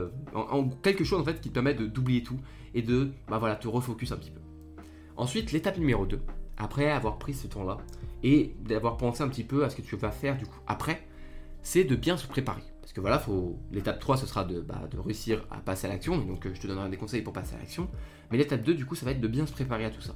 Quelque 0.83 1.05
chose 1.05 1.21
en 1.21 1.25
fait 1.25 1.41
qui 1.41 1.51
te 1.51 1.55
permet 1.55 1.75
d'oublier 1.75 2.23
tout 2.23 2.41
et 2.75 2.83
de 2.83 3.11
bah 3.29 3.39
voilà, 3.39 3.57
te 3.57 3.69
refocus 3.69 4.13
un 4.13 4.17
petit 4.17 4.31
peu. 4.31 4.41
Ensuite, 5.17 5.53
l'étape 5.53 5.79
numéro 5.79 6.05
2, 6.05 6.21
après 6.59 6.91
avoir 6.91 7.19
pris 7.19 7.35
ce 7.35 7.47
temps-là 7.47 7.79
et 8.23 8.55
d'avoir 8.61 8.97
pensé 8.97 9.23
un 9.23 9.29
petit 9.29 9.45
peu 9.45 9.65
à 9.65 9.71
ce 9.71 9.77
que 9.77 9.83
tu 9.83 9.97
vas 9.97 10.11
faire 10.11 10.37
du 10.37 10.47
coup 10.47 10.59
après, 10.67 11.07
c'est 11.63 11.85
de 11.85 11.97
bien 11.97 12.17
se 12.17 12.27
préparer. 12.27 12.63
Parce 12.87 12.93
que 12.93 13.01
voilà, 13.01 13.19
faut... 13.19 13.59
l'étape 13.73 13.99
3, 13.99 14.17
ce 14.17 14.27
sera 14.27 14.45
de, 14.45 14.61
bah, 14.61 14.83
de 14.89 14.97
réussir 14.97 15.45
à 15.51 15.57
passer 15.57 15.89
à 15.89 15.91
l'action. 15.91 16.19
Donc, 16.19 16.47
euh, 16.47 16.53
je 16.55 16.61
te 16.61 16.69
donnerai 16.69 16.89
des 16.89 16.97
conseils 16.97 17.21
pour 17.21 17.33
passer 17.33 17.57
à 17.57 17.59
l'action. 17.59 17.91
Mais 18.31 18.39
l'étape 18.39 18.63
2, 18.63 18.75
du 18.75 18.87
coup, 18.87 18.95
ça 18.95 19.05
va 19.05 19.11
être 19.11 19.21
de 19.21 19.27
bien 19.27 19.45
se 19.45 19.51
préparer 19.51 19.85
à 19.85 19.91
tout 19.91 20.01
ça. 20.01 20.15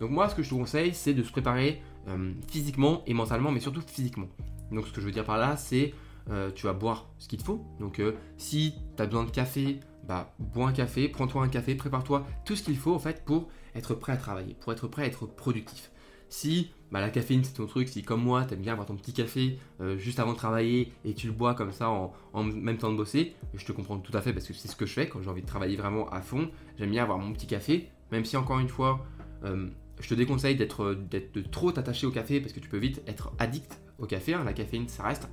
Donc, 0.00 0.10
moi, 0.10 0.28
ce 0.28 0.34
que 0.34 0.42
je 0.42 0.50
te 0.50 0.54
conseille, 0.56 0.94
c'est 0.94 1.14
de 1.14 1.22
se 1.22 1.30
préparer 1.30 1.80
euh, 2.08 2.32
physiquement 2.48 3.04
et 3.06 3.14
mentalement, 3.14 3.52
mais 3.52 3.60
surtout 3.60 3.82
physiquement. 3.82 4.26
Donc, 4.72 4.88
ce 4.88 4.92
que 4.92 5.00
je 5.00 5.06
veux 5.06 5.12
dire 5.12 5.24
par 5.24 5.38
là, 5.38 5.56
c'est 5.56 5.94
euh, 6.28 6.50
tu 6.50 6.66
vas 6.66 6.72
boire 6.72 7.08
ce 7.18 7.28
qu'il 7.28 7.38
te 7.38 7.44
faut. 7.44 7.64
Donc, 7.78 8.02
si 8.36 8.74
tu 8.96 9.00
as 9.00 9.06
besoin 9.06 9.22
de 9.22 9.30
café, 9.30 9.78
bah, 10.02 10.34
bois 10.40 10.66
un 10.66 10.72
café, 10.72 11.08
prends-toi 11.08 11.44
un 11.44 11.48
café, 11.48 11.76
prépare-toi 11.76 12.26
tout 12.44 12.56
ce 12.56 12.64
qu'il 12.64 12.78
faut 12.78 12.94
en 12.96 12.98
fait 12.98 13.24
pour 13.24 13.48
être 13.76 13.94
prêt 13.94 14.12
à 14.12 14.16
travailler, 14.16 14.54
pour 14.54 14.72
être 14.72 14.88
prêt 14.88 15.04
à 15.04 15.06
être 15.06 15.26
productif. 15.26 15.92
Si 16.30 16.72
bah, 16.90 17.00
la 17.00 17.10
caféine 17.10 17.44
c'est 17.44 17.54
ton 17.54 17.66
truc, 17.66 17.88
si 17.88 18.02
comme 18.02 18.22
moi 18.22 18.44
t'aimes 18.44 18.60
bien 18.60 18.72
avoir 18.72 18.86
ton 18.86 18.96
petit 18.96 19.12
café 19.12 19.58
euh, 19.80 19.98
juste 19.98 20.20
avant 20.20 20.32
de 20.32 20.38
travailler 20.38 20.92
et 21.04 21.14
tu 21.14 21.26
le 21.26 21.32
bois 21.32 21.54
comme 21.54 21.72
ça 21.72 21.90
en, 21.90 22.42
même 22.42 22.78
temps 22.78 22.90
de 22.90 22.96
bosser, 22.96 23.34
je 23.54 23.64
te 23.64 23.72
comprends 23.72 23.98
tout 23.98 24.16
à 24.16 24.22
fait 24.22 24.32
parce 24.32 24.46
que 24.46 24.54
c'est 24.54 24.68
ce 24.68 24.76
que 24.76 24.86
je 24.86 24.92
fais 24.92 25.08
quand 25.08 25.20
j'ai 25.22 25.28
envie 25.28 25.42
de 25.42 25.46
travailler 25.46 25.76
vraiment 25.76 26.08
à 26.10 26.20
fond. 26.20 26.50
J'aime 26.78 26.90
bien 26.90 27.02
avoir 27.02 27.18
mon 27.18 27.32
petit 27.32 27.46
café, 27.46 27.88
même 28.10 28.24
si 28.24 28.36
encore 28.36 28.58
une 28.58 28.68
fois, 28.68 29.04
euh, 29.44 29.68
je 30.00 30.08
te 30.08 30.14
déconseille 30.14 30.56
d'être 30.56 30.94
de 31.10 31.40
trop 31.42 31.72
t'attacher 31.72 32.06
au 32.06 32.10
café 32.10 32.40
parce 32.40 32.52
que 32.52 32.60
tu 32.60 32.68
peux 32.68 32.78
vite 32.78 33.02
être 33.06 33.32
addict 33.38 33.80
au 33.98 34.06
café. 34.06 34.34
Hein. 34.34 34.44
La 34.44 34.52
caféine 34.52 34.88
ça 34.88 35.02
reste 35.02 35.28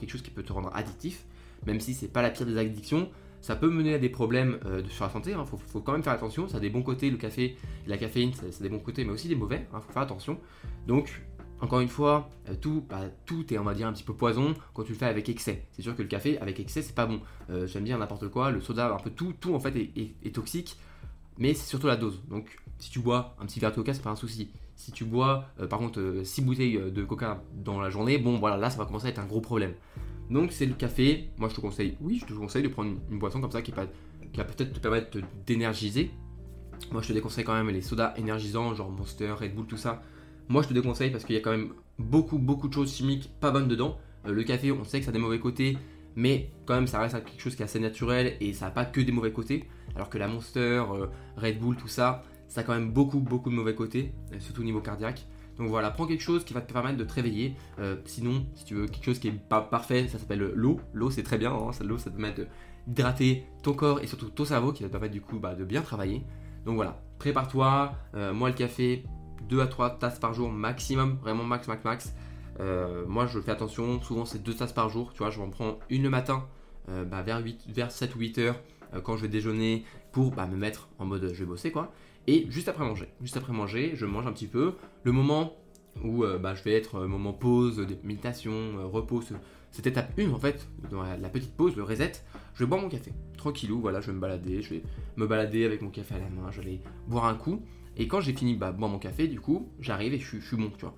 quelque 0.00 0.10
chose 0.10 0.22
qui 0.22 0.30
peut 0.30 0.42
te 0.42 0.52
rendre 0.52 0.70
addictif, 0.74 1.24
même 1.66 1.80
si 1.80 1.94
c'est 1.94 2.08
pas 2.08 2.22
la 2.22 2.30
pire 2.30 2.46
des 2.46 2.56
addictions 2.56 3.10
ça 3.44 3.56
peut 3.56 3.68
mener 3.68 3.92
à 3.92 3.98
des 3.98 4.08
problèmes 4.08 4.58
euh, 4.64 4.82
sur 4.88 5.04
la 5.04 5.10
santé. 5.10 5.32
Il 5.32 5.36
hein. 5.36 5.44
faut, 5.44 5.80
quand 5.80 5.92
même 5.92 6.02
faire 6.02 6.14
attention. 6.14 6.48
Ça 6.48 6.56
a 6.56 6.60
des 6.60 6.70
bons 6.70 6.82
côtés, 6.82 7.10
le 7.10 7.18
café 7.18 7.58
et 7.84 7.88
la 7.88 7.98
caféine, 7.98 8.32
ça, 8.32 8.46
a 8.46 8.62
des 8.62 8.70
bons 8.70 8.78
côtés, 8.78 9.04
mais 9.04 9.12
aussi 9.12 9.28
des 9.28 9.34
mauvais. 9.34 9.66
Il 9.70 9.76
hein. 9.76 9.82
faut 9.86 9.92
faire 9.92 10.00
attention. 10.00 10.38
Donc, 10.86 11.22
encore 11.60 11.80
une 11.80 11.90
fois, 11.90 12.30
euh, 12.48 12.54
tout, 12.58 12.86
bah, 12.88 13.02
tout 13.26 13.52
est, 13.52 13.58
on 13.58 13.64
va 13.64 13.74
dire, 13.74 13.86
un 13.86 13.92
petit 13.92 14.02
peu 14.02 14.14
poison 14.14 14.54
quand 14.72 14.84
tu 14.84 14.92
le 14.92 14.98
fais 14.98 15.04
avec 15.04 15.28
excès. 15.28 15.66
C'est 15.72 15.82
sûr 15.82 15.94
que 15.94 16.00
le 16.00 16.08
café 16.08 16.38
avec 16.38 16.58
excès, 16.58 16.80
c'est 16.80 16.94
pas 16.94 17.04
bon. 17.04 17.20
Euh, 17.50 17.66
j'aime 17.66 17.84
bien 17.84 17.98
n'importe 17.98 18.28
quoi, 18.28 18.50
le 18.50 18.62
soda, 18.62 18.94
un 18.94 18.96
peu 18.96 19.10
tout, 19.10 19.34
tout 19.38 19.54
en 19.54 19.60
fait 19.60 19.76
est, 19.76 20.34
toxique, 20.34 20.78
mais 21.36 21.52
c'est 21.52 21.68
surtout 21.68 21.86
la 21.86 21.96
dose. 21.96 22.22
Donc, 22.30 22.56
si 22.78 22.88
tu 22.88 23.00
bois 23.00 23.36
un 23.38 23.44
petit 23.44 23.60
verre 23.60 23.72
de 23.72 23.76
coca, 23.76 23.92
c'est 23.92 24.02
pas 24.02 24.08
un 24.08 24.16
souci. 24.16 24.52
Si 24.74 24.90
tu 24.90 25.04
bois, 25.04 25.44
par 25.68 25.78
contre, 25.78 26.22
6 26.24 26.40
bouteilles 26.40 26.80
de 26.90 27.04
coca 27.04 27.42
dans 27.54 27.78
la 27.78 27.90
journée, 27.90 28.16
bon, 28.16 28.38
voilà, 28.38 28.56
là, 28.56 28.70
ça 28.70 28.78
va 28.78 28.86
commencer 28.86 29.08
à 29.08 29.10
être 29.10 29.20
un 29.20 29.26
gros 29.26 29.42
problème. 29.42 29.74
Donc 30.30 30.52
c'est 30.52 30.66
le 30.66 30.74
café. 30.74 31.30
Moi 31.36 31.48
je 31.48 31.54
te 31.54 31.60
conseille, 31.60 31.96
oui, 32.00 32.18
je 32.20 32.26
te 32.26 32.32
conseille 32.32 32.62
de 32.62 32.68
prendre 32.68 32.96
une, 33.10 33.18
boisson 33.18 33.40
comme 33.40 33.50
ça 33.50 33.62
qui, 33.62 33.72
va 33.72 33.86
peut-être 34.44 34.72
te 34.72 34.78
permettre 34.78 35.18
d'énergiser. 35.46 36.10
Moi 36.92 37.02
je 37.02 37.08
te 37.08 37.12
déconseille 37.12 37.44
quand 37.44 37.54
même 37.54 37.70
les 37.70 37.82
sodas 37.82 38.14
énergisants, 38.16 38.74
genre 38.74 38.90
Monster, 38.90 39.32
Red 39.32 39.54
Bull, 39.54 39.66
tout 39.66 39.76
ça. 39.76 40.02
Moi 40.48 40.62
je 40.62 40.68
te 40.68 40.74
déconseille 40.74 41.10
parce 41.10 41.24
qu'il 41.24 41.34
y 41.34 41.38
a 41.38 41.42
quand 41.42 41.50
même 41.50 41.72
beaucoup 41.98 42.38
beaucoup 42.38 42.68
de 42.68 42.74
choses 42.74 42.94
chimiques 42.94 43.30
pas 43.40 43.50
bonnes 43.50 43.68
dedans. 43.68 43.98
Euh, 44.26 44.32
le 44.32 44.42
café, 44.42 44.72
on 44.72 44.84
sait 44.84 44.98
que 44.98 45.04
ça 45.04 45.10
a 45.10 45.12
des 45.12 45.18
mauvais 45.18 45.38
côtés, 45.38 45.78
mais 46.16 46.50
quand 46.66 46.74
même 46.74 46.86
ça 46.86 47.00
reste 47.00 47.14
quelque 47.24 47.40
chose 47.40 47.54
qui 47.54 47.62
est 47.62 47.66
assez 47.66 47.80
naturel 47.80 48.36
et 48.40 48.52
ça 48.52 48.66
n'a 48.66 48.70
pas 48.70 48.84
que 48.84 49.00
des 49.00 49.12
mauvais 49.12 49.32
côtés. 49.32 49.64
Alors 49.94 50.10
que 50.10 50.18
la 50.18 50.28
Monster, 50.28 50.82
euh, 50.90 51.06
Red 51.36 51.58
Bull, 51.58 51.76
tout 51.76 51.88
ça, 51.88 52.24
ça 52.48 52.62
a 52.62 52.64
quand 52.64 52.74
même 52.74 52.92
beaucoup 52.92 53.20
beaucoup 53.20 53.50
de 53.50 53.54
mauvais 53.54 53.74
côtés, 53.74 54.12
euh, 54.32 54.40
surtout 54.40 54.62
au 54.62 54.64
niveau 54.64 54.80
cardiaque. 54.80 55.26
Donc 55.58 55.68
voilà, 55.68 55.90
prends 55.90 56.06
quelque 56.06 56.22
chose 56.22 56.44
qui 56.44 56.52
va 56.52 56.60
te 56.60 56.72
permettre 56.72 56.96
de 56.96 57.04
te 57.04 57.12
réveiller. 57.12 57.54
Euh, 57.78 57.96
sinon, 58.04 58.46
si 58.54 58.64
tu 58.64 58.74
veux 58.74 58.86
quelque 58.86 59.04
chose 59.04 59.18
qui 59.18 59.28
est 59.28 59.32
pas 59.32 59.60
parfait, 59.60 60.08
ça 60.08 60.18
s'appelle 60.18 60.52
l'eau. 60.54 60.80
L'eau, 60.92 61.10
c'est 61.10 61.22
très 61.22 61.38
bien. 61.38 61.52
Hein, 61.52 61.70
l'eau, 61.82 61.98
ça 61.98 62.10
te 62.10 62.16
permet 62.16 62.34
d'hydrater 62.86 63.46
ton 63.62 63.72
corps 63.72 64.00
et 64.00 64.06
surtout 64.06 64.28
ton 64.30 64.44
cerveau 64.44 64.72
qui 64.72 64.82
va 64.82 64.88
te 64.88 64.92
permettre 64.92 65.12
du 65.12 65.20
coup 65.20 65.38
bah, 65.38 65.54
de 65.54 65.64
bien 65.64 65.82
travailler. 65.82 66.22
Donc 66.64 66.76
voilà, 66.76 67.00
prépare-toi. 67.18 67.94
Euh, 68.14 68.32
moi, 68.32 68.48
le 68.48 68.54
café, 68.54 69.04
2 69.48 69.60
à 69.60 69.66
3 69.66 69.98
tasses 69.98 70.18
par 70.18 70.34
jour 70.34 70.50
maximum. 70.50 71.18
Vraiment 71.22 71.44
max, 71.44 71.68
max, 71.68 71.84
max. 71.84 72.14
Euh, 72.60 73.04
moi, 73.06 73.26
je 73.26 73.40
fais 73.40 73.52
attention. 73.52 74.00
Souvent, 74.02 74.24
c'est 74.24 74.42
2 74.42 74.54
tasses 74.54 74.72
par 74.72 74.88
jour. 74.88 75.12
Tu 75.12 75.18
vois, 75.18 75.30
je 75.30 75.38
vais 75.38 75.44
en 75.44 75.50
prendre 75.50 75.78
une 75.90 76.02
le 76.02 76.10
matin 76.10 76.46
bah, 76.88 77.22
vers, 77.22 77.42
8, 77.42 77.64
vers 77.68 77.90
7 77.90 78.14
ou 78.14 78.18
8 78.18 78.38
heures 78.38 78.60
quand 79.02 79.16
je 79.16 79.22
vais 79.22 79.28
déjeuner 79.28 79.84
pour 80.12 80.32
bah, 80.32 80.46
me 80.46 80.56
mettre 80.56 80.88
en 80.98 81.06
mode 81.06 81.30
je 81.32 81.40
vais 81.40 81.46
bosser 81.46 81.72
quoi. 81.72 81.92
Et 82.26 82.46
juste 82.48 82.68
après 82.68 82.84
manger, 82.84 83.08
juste 83.20 83.36
après 83.36 83.52
manger, 83.52 83.92
je 83.94 84.06
mange 84.06 84.26
un 84.26 84.32
petit 84.32 84.46
peu. 84.46 84.74
Le 85.02 85.12
moment 85.12 85.54
où 86.02 86.24
euh, 86.24 86.38
bah, 86.38 86.54
je 86.54 86.62
vais 86.62 86.72
être 86.72 86.96
euh, 86.96 87.06
moment 87.06 87.32
pause, 87.32 87.86
méditation, 88.02 88.52
euh, 88.52 88.86
repos, 88.86 89.22
cette 89.70 89.86
étape 89.86 90.12
1 90.18 90.30
en 90.30 90.38
fait, 90.38 90.66
dans 90.90 91.02
la, 91.02 91.28
petite 91.28 91.54
pause, 91.54 91.76
le 91.76 91.82
reset, 91.82 92.12
je 92.54 92.64
vais 92.64 92.66
boire 92.68 92.80
mon 92.80 92.88
café. 92.88 93.12
Tranquillou, 93.36 93.80
voilà, 93.80 94.00
je 94.00 94.08
vais 94.08 94.12
me 94.12 94.20
balader, 94.20 94.62
je 94.62 94.70
vais 94.70 94.82
me 95.16 95.26
balader 95.26 95.64
avec 95.64 95.82
mon 95.82 95.90
café 95.90 96.14
à 96.14 96.18
la 96.18 96.30
main, 96.30 96.50
je 96.50 96.60
vais 96.62 96.80
boire 97.06 97.26
un 97.26 97.34
coup. 97.34 97.62
Et 97.96 98.08
quand 98.08 98.20
j'ai 98.20 98.32
fini 98.32 98.54
bah, 98.54 98.72
boire 98.72 98.90
mon 98.90 98.98
café, 98.98 99.28
du 99.28 99.40
coup, 99.40 99.68
j'arrive 99.80 100.14
et 100.14 100.18
je, 100.18 100.38
suis 100.38 100.56
bon, 100.56 100.70
tu 100.78 100.86
vois. 100.86 100.94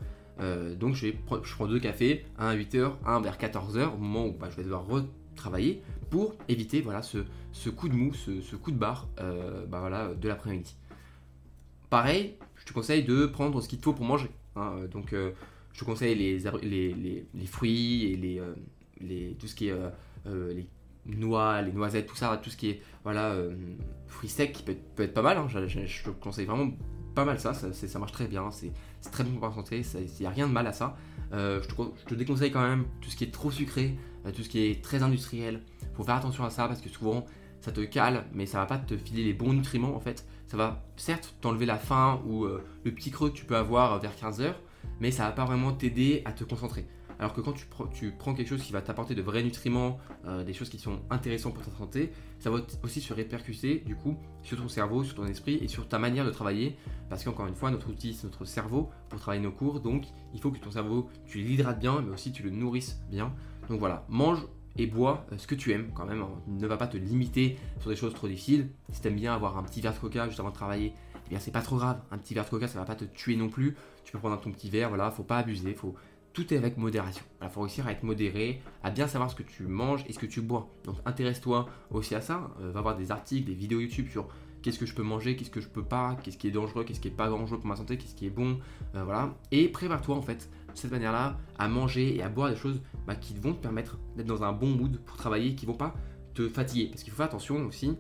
donc 0.74 0.94
je, 0.94 1.08
prends 1.10 1.66
deux 1.66 1.80
cafés, 1.80 2.24
un 2.38 2.48
à 2.48 2.56
8h, 2.56 2.92
un 3.04 3.20
vers 3.20 3.36
14h, 3.36 3.94
au 3.94 3.98
moment 3.98 4.26
où 4.26 4.32
bah, 4.32 4.48
je 4.50 4.56
vais 4.56 4.64
devoir 4.64 4.86
retravailler 4.86 5.82
pour 6.08 6.36
éviter 6.48 6.80
voilà, 6.80 7.02
ce, 7.02 7.18
coup 7.70 7.88
de 7.88 7.94
mou, 7.94 8.14
ce, 8.14 8.56
coup 8.56 8.70
de 8.70 8.78
barre 8.78 9.08
bah, 9.68 9.80
voilà, 9.80 10.14
de 10.14 10.28
l'après-midi. 10.28 10.76
Pareil, 11.90 12.36
je 12.56 12.64
te 12.64 12.72
conseille 12.72 13.04
de 13.04 13.26
prendre 13.26 13.60
ce 13.60 13.68
qu'il 13.68 13.78
te 13.78 13.84
faut 13.84 13.92
pour 13.92 14.04
manger. 14.04 14.30
Hein. 14.56 14.86
Donc, 14.90 15.12
euh, 15.12 15.32
je 15.72 15.80
te 15.80 15.84
conseille 15.84 16.14
les, 16.14 17.46
fruits 17.46 18.12
et 18.12 18.16
les, 18.16 18.40
euh, 18.40 18.54
les, 19.00 19.36
tout 19.38 19.46
ce 19.46 19.54
qui 19.54 19.68
est 19.68 19.74
euh, 20.26 20.52
les 20.52 20.66
noix, 21.06 21.62
les 21.62 21.72
noisettes, 21.72 22.06
tout 22.06 22.16
ça, 22.16 22.40
tout 22.42 22.50
ce 22.50 22.56
qui 22.56 22.70
est 22.70 22.82
voilà, 23.04 23.36
fruits 24.08 24.28
secs 24.28 24.52
qui 24.52 24.62
peut, 24.62 25.02
être 25.02 25.14
pas 25.14 25.22
mal. 25.22 25.36
Hein. 25.36 25.46
Je, 25.48 26.02
te 26.02 26.10
conseille 26.10 26.46
vraiment 26.46 26.72
pas 27.14 27.24
mal 27.24 27.38
ça, 27.38 27.54
ça, 27.54 27.72
ça 27.72 27.98
marche 27.98 28.12
très 28.12 28.26
bien, 28.26 28.50
c'est 28.50 28.72
très 29.10 29.24
bon 29.24 29.38
pour 29.38 29.48
la 29.48 29.54
santé, 29.54 29.80
il 29.94 30.20
n'y 30.20 30.26
a 30.26 30.30
rien 30.30 30.48
de 30.48 30.52
mal 30.52 30.66
à 30.66 30.72
ça. 30.72 30.96
je, 31.32 31.66
te, 31.66 31.74
je, 32.00 32.04
te, 32.04 32.14
déconseille 32.14 32.50
quand 32.50 32.66
même 32.66 32.84
tout 33.00 33.08
ce 33.08 33.16
qui 33.16 33.24
est 33.24 33.30
trop 33.30 33.50
sucré, 33.50 33.96
tout 34.34 34.42
ce 34.42 34.48
qui 34.48 34.66
est 34.66 34.82
très 34.82 35.02
industriel. 35.02 35.62
Faut 35.94 36.02
faire 36.02 36.16
attention 36.16 36.44
à 36.44 36.50
ça 36.50 36.66
parce 36.66 36.80
que 36.80 36.88
souvent 36.88 37.24
ça 37.66 37.72
te 37.72 37.80
cale, 37.80 38.26
mais 38.32 38.46
ça 38.46 38.58
va 38.58 38.66
pas 38.66 38.78
te 38.78 38.96
filer 38.96 39.24
les 39.24 39.32
bons 39.32 39.52
nutriments 39.52 39.96
en 39.96 39.98
fait. 39.98 40.24
Ça 40.46 40.56
va 40.56 40.84
certes 40.94 41.34
t'enlever 41.40 41.66
la 41.66 41.78
faim 41.78 42.22
ou 42.24 42.44
euh, 42.44 42.62
le 42.84 42.92
petit 42.92 43.10
creux 43.10 43.30
que 43.30 43.34
tu 43.34 43.44
peux 43.44 43.56
avoir 43.56 43.98
vers 43.98 44.12
15h, 44.14 44.54
mais 45.00 45.10
ça 45.10 45.24
va 45.24 45.32
pas 45.32 45.44
vraiment 45.44 45.72
t'aider 45.72 46.22
à 46.26 46.30
te 46.30 46.44
concentrer. 46.44 46.86
Alors 47.18 47.32
que 47.32 47.40
quand 47.40 47.54
tu, 47.54 47.66
tu 47.92 48.12
prends 48.12 48.34
quelque 48.34 48.46
chose 48.46 48.62
qui 48.62 48.72
va 48.72 48.82
t'apporter 48.82 49.16
de 49.16 49.22
vrais 49.22 49.42
nutriments, 49.42 49.98
euh, 50.26 50.44
des 50.44 50.52
choses 50.52 50.68
qui 50.68 50.78
sont 50.78 51.00
intéressantes 51.10 51.54
pour 51.54 51.64
ta 51.64 51.76
santé, 51.76 52.12
ça 52.38 52.50
va 52.50 52.60
aussi 52.84 53.00
se 53.00 53.12
répercuter 53.12 53.82
du 53.84 53.96
coup 53.96 54.16
sur 54.44 54.58
ton 54.58 54.68
cerveau, 54.68 55.02
sur 55.02 55.16
ton 55.16 55.26
esprit 55.26 55.56
et 55.60 55.66
sur 55.66 55.88
ta 55.88 55.98
manière 55.98 56.24
de 56.24 56.30
travailler. 56.30 56.76
Parce 57.10 57.24
qu'encore 57.24 57.48
une 57.48 57.56
fois, 57.56 57.72
notre 57.72 57.90
outil, 57.90 58.14
c'est 58.14 58.28
notre 58.28 58.44
cerveau 58.44 58.90
pour 59.08 59.18
travailler 59.18 59.42
nos 59.42 59.50
cours. 59.50 59.80
Donc 59.80 60.04
il 60.34 60.40
faut 60.40 60.52
que 60.52 60.58
ton 60.58 60.70
cerveau, 60.70 61.08
tu 61.26 61.38
l'hydrates 61.38 61.80
bien, 61.80 62.00
mais 62.00 62.14
aussi 62.14 62.30
tu 62.30 62.44
le 62.44 62.50
nourrisses 62.50 63.00
bien. 63.10 63.34
Donc 63.68 63.80
voilà, 63.80 64.04
mange 64.08 64.46
et 64.78 64.86
bois 64.86 65.26
euh, 65.32 65.38
ce 65.38 65.46
que 65.46 65.54
tu 65.54 65.72
aimes 65.72 65.90
quand 65.94 66.06
même. 66.06 66.22
Hein. 66.22 66.30
Ne 66.46 66.66
va 66.66 66.76
pas 66.76 66.86
te 66.86 66.96
limiter 66.96 67.56
sur 67.80 67.90
des 67.90 67.96
choses 67.96 68.14
trop 68.14 68.28
difficiles. 68.28 68.68
Si 68.90 69.00
tu 69.00 69.08
aimes 69.08 69.16
bien 69.16 69.34
avoir 69.34 69.56
un 69.58 69.62
petit 69.62 69.80
verre 69.80 69.94
de 69.94 69.98
coca 69.98 70.26
juste 70.26 70.40
avant 70.40 70.50
de 70.50 70.54
travailler, 70.54 70.92
eh 71.26 71.28
bien 71.28 71.38
c'est 71.38 71.50
pas 71.50 71.62
trop 71.62 71.76
grave. 71.76 72.00
Un 72.10 72.18
petit 72.18 72.34
verre 72.34 72.44
de 72.44 72.50
coca, 72.50 72.68
ça 72.68 72.78
va 72.78 72.84
pas 72.84 72.96
te 72.96 73.04
tuer 73.04 73.36
non 73.36 73.48
plus. 73.48 73.76
Tu 74.04 74.12
peux 74.12 74.18
prendre 74.18 74.40
ton 74.40 74.52
petit 74.52 74.70
verre, 74.70 74.88
voilà, 74.88 75.10
faut 75.10 75.24
pas 75.24 75.38
abuser, 75.38 75.74
faut 75.74 75.94
tout 76.32 76.52
est 76.52 76.58
avec 76.58 76.76
modération. 76.76 77.24
Il 77.42 77.48
faut 77.48 77.62
réussir 77.62 77.86
à 77.86 77.92
être 77.92 78.02
modéré, 78.02 78.60
à 78.82 78.90
bien 78.90 79.08
savoir 79.08 79.30
ce 79.30 79.34
que 79.34 79.42
tu 79.42 79.62
manges 79.62 80.04
et 80.06 80.12
ce 80.12 80.18
que 80.18 80.26
tu 80.26 80.42
bois. 80.42 80.68
Donc 80.84 80.96
intéresse-toi 81.06 81.66
aussi 81.90 82.14
à 82.14 82.20
ça. 82.20 82.50
Euh, 82.60 82.72
va 82.72 82.82
voir 82.82 82.94
des 82.94 83.10
articles, 83.10 83.46
des 83.46 83.54
vidéos 83.54 83.80
YouTube 83.80 84.08
sur 84.10 84.28
qu'est-ce 84.60 84.78
que 84.78 84.84
je 84.84 84.94
peux 84.94 85.02
manger, 85.02 85.34
qu'est-ce 85.34 85.50
que 85.50 85.62
je 85.62 85.68
peux 85.68 85.82
pas, 85.82 86.14
qu'est-ce 86.22 86.36
qui 86.36 86.48
est 86.48 86.50
dangereux, 86.50 86.84
qu'est-ce 86.84 87.00
qui 87.00 87.08
est 87.08 87.12
pas 87.12 87.30
dangereux 87.30 87.58
pour 87.58 87.68
ma 87.68 87.76
santé, 87.76 87.96
qu'est-ce 87.96 88.14
qui 88.14 88.26
est 88.26 88.30
bon, 88.30 88.58
euh, 88.94 89.04
voilà. 89.04 89.34
Et 89.50 89.68
prépare-toi 89.68 90.14
en 90.14 90.20
fait 90.20 90.50
de 90.76 90.80
cette 90.80 90.92
manière-là 90.92 91.38
à 91.58 91.68
manger 91.68 92.16
et 92.16 92.22
à 92.22 92.28
boire 92.28 92.50
des 92.50 92.56
choses 92.56 92.80
bah, 93.06 93.16
qui 93.16 93.34
vont 93.34 93.52
te 93.52 93.60
permettre 93.60 93.98
d'être 94.16 94.26
dans 94.26 94.44
un 94.44 94.52
bon 94.52 94.68
mood 94.68 94.98
pour 95.04 95.16
travailler, 95.16 95.54
qui 95.54 95.66
vont 95.66 95.74
pas 95.74 95.94
te 96.34 96.48
fatiguer. 96.48 96.88
Parce 96.88 97.02
qu'il 97.02 97.10
faut 97.10 97.16
faire 97.16 97.26
attention 97.26 97.66
aussi. 97.66 97.96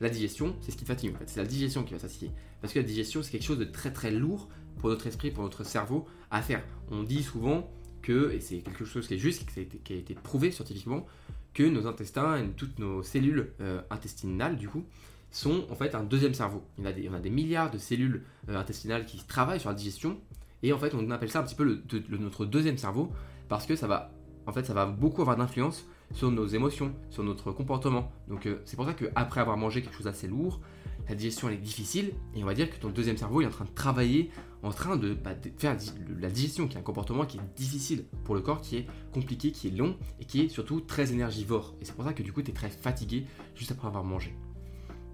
La 0.00 0.08
digestion, 0.08 0.56
c'est 0.60 0.70
ce 0.70 0.76
qui 0.76 0.84
te 0.84 0.88
fatigue 0.88 1.14
en 1.14 1.18
fait. 1.18 1.28
C'est 1.28 1.40
la 1.40 1.46
digestion 1.46 1.82
qui 1.82 1.92
va 1.92 1.98
fatiguer. 1.98 2.30
Parce 2.60 2.72
que 2.72 2.78
la 2.78 2.84
digestion, 2.84 3.22
c'est 3.22 3.32
quelque 3.32 3.44
chose 3.44 3.58
de 3.58 3.64
très 3.64 3.92
très 3.92 4.10
lourd 4.10 4.48
pour 4.78 4.88
notre 4.88 5.06
esprit, 5.06 5.30
pour 5.30 5.44
notre 5.44 5.64
cerveau 5.64 6.06
à 6.30 6.40
faire. 6.40 6.62
On 6.90 7.02
dit 7.02 7.22
souvent 7.22 7.70
que, 8.02 8.32
et 8.32 8.40
c'est 8.40 8.58
quelque 8.58 8.84
chose 8.84 9.06
qui 9.06 9.14
est 9.14 9.18
juste, 9.18 9.50
qui 9.50 9.58
a 9.58 9.62
été, 9.62 9.78
qui 9.78 9.92
a 9.92 9.96
été 9.96 10.14
prouvé 10.14 10.50
scientifiquement, 10.50 11.06
que 11.52 11.62
nos 11.64 11.86
intestins 11.86 12.38
et 12.38 12.48
toutes 12.50 12.78
nos 12.78 13.02
cellules 13.02 13.52
euh, 13.60 13.82
intestinales, 13.90 14.56
du 14.56 14.68
coup, 14.68 14.84
sont 15.30 15.66
en 15.70 15.74
fait 15.74 15.94
un 15.94 16.02
deuxième 16.02 16.34
cerveau. 16.34 16.62
Il 16.78 16.84
y 16.84 16.86
a 16.86 16.92
des, 16.92 17.08
on 17.08 17.14
a 17.14 17.20
des 17.20 17.30
milliards 17.30 17.70
de 17.70 17.78
cellules 17.78 18.24
euh, 18.48 18.58
intestinales 18.58 19.04
qui 19.04 19.18
travaillent 19.26 19.60
sur 19.60 19.68
la 19.68 19.74
digestion, 19.74 20.18
et 20.62 20.72
en 20.72 20.78
fait, 20.78 20.94
on 20.94 21.10
appelle 21.10 21.30
ça 21.30 21.40
un 21.40 21.42
petit 21.44 21.54
peu 21.54 21.82
notre 22.10 22.46
deuxième 22.46 22.78
cerveau, 22.78 23.10
parce 23.48 23.66
que 23.66 23.76
ça 23.76 23.86
va, 23.86 24.12
en 24.46 24.52
fait, 24.52 24.64
ça 24.64 24.74
va 24.74 24.86
beaucoup 24.86 25.22
avoir 25.22 25.36
d'influence 25.36 25.86
sur 26.12 26.30
nos 26.30 26.46
émotions, 26.46 26.94
sur 27.10 27.22
notre 27.22 27.52
comportement. 27.52 28.10
Donc 28.28 28.46
euh, 28.46 28.60
c'est 28.64 28.76
pour 28.76 28.84
ça 28.84 28.94
qu'après 28.94 29.40
avoir 29.40 29.56
mangé 29.56 29.82
quelque 29.82 29.94
chose 29.94 30.04
d'assez 30.04 30.28
lourd, 30.28 30.60
la 31.08 31.14
digestion 31.14 31.48
elle 31.48 31.54
est 31.54 31.58
difficile 31.58 32.12
et 32.34 32.42
on 32.42 32.46
va 32.46 32.54
dire 32.54 32.70
que 32.70 32.76
ton 32.76 32.88
deuxième 32.88 33.16
cerveau 33.16 33.40
est 33.40 33.46
en 33.46 33.50
train 33.50 33.64
de 33.64 33.70
travailler, 33.70 34.30
en 34.62 34.70
train 34.70 34.96
de, 34.96 35.14
bah, 35.14 35.30
faire 35.56 35.76
la 36.20 36.30
digestion, 36.30 36.68
qui 36.68 36.76
est 36.76 36.80
un 36.80 36.82
comportement 36.82 37.24
qui 37.24 37.38
est 37.38 37.56
difficile 37.56 38.04
pour 38.24 38.34
le 38.34 38.40
corps, 38.40 38.60
qui 38.60 38.76
est 38.76 38.86
compliqué, 39.12 39.52
qui 39.52 39.68
est 39.68 39.70
long 39.70 39.96
et 40.20 40.24
qui 40.24 40.42
est 40.42 40.48
surtout 40.48 40.80
très 40.80 41.12
énergivore. 41.12 41.74
Et 41.80 41.84
c'est 41.84 41.94
pour 41.94 42.04
ça 42.04 42.12
que 42.12 42.22
du 42.22 42.32
coup 42.32 42.42
tu 42.42 42.50
es 42.50 42.54
très 42.54 42.70
fatigué 42.70 43.26
juste 43.54 43.72
après 43.72 43.88
avoir 43.88 44.04
mangé. 44.04 44.36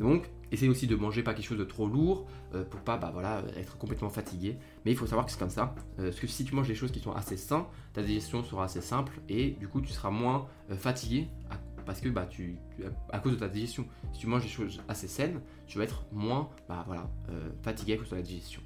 Donc 0.00 0.31
essaye 0.53 0.69
aussi 0.69 0.87
de 0.87 0.95
manger 0.95 1.23
pas 1.23 1.35
quelque 1.35 1.47
chose 1.47 1.59
de 1.59 1.65
trop 1.65 1.88
lourd 1.88 2.26
euh, 2.55 2.65
pour 2.65 2.81
pas 2.81 2.97
bah, 2.97 3.11
voilà, 3.12 3.43
être 3.57 3.79
complètement 3.79 4.11
fatigué. 4.11 4.57
Mais 4.85 4.93
il 4.93 4.97
faut 4.97 5.07
savoir 5.07 5.26
que 5.26 5.33
c'est 5.33 5.38
comme 5.38 5.50
ça. 5.50 5.75
Euh, 5.99 6.05
parce 6.05 6.21
que 6.21 6.26
si 6.26 6.45
tu 6.45 6.55
manges 6.55 6.69
des 6.69 6.75
choses 6.75 6.93
qui 6.93 7.00
sont 7.00 7.12
assez 7.12 7.37
saines, 7.37 7.65
ta 7.93 8.03
digestion 8.03 8.45
sera 8.45 8.65
assez 8.65 8.81
simple 8.81 9.21
et 9.29 9.50
du 9.53 9.69
coup 9.69 9.81
tu 9.81 9.93
seras 9.93 10.11
moins 10.11 10.47
euh, 10.71 10.76
fatigué 10.76 11.29
parce 11.87 12.00
que 12.00 12.09
bah, 12.09 12.26
tu, 12.29 12.59
à 13.11 13.21
cause 13.21 13.33
de 13.33 13.38
ta 13.38 13.49
digestion. 13.49 13.87
Si 14.12 14.21
tu 14.21 14.26
manges 14.26 14.43
des 14.43 14.49
choses 14.49 14.83
assez 14.88 15.09
saines, 15.09 15.41
tu 15.67 15.79
vas 15.79 15.85
être 15.85 16.05
moins 16.12 16.50
bah, 16.69 16.85
euh, 17.31 17.49
fatigué 17.62 17.95
à 17.95 17.97
cause 17.97 18.11
de 18.11 18.17
la 18.17 18.23
digestion. 18.23 18.61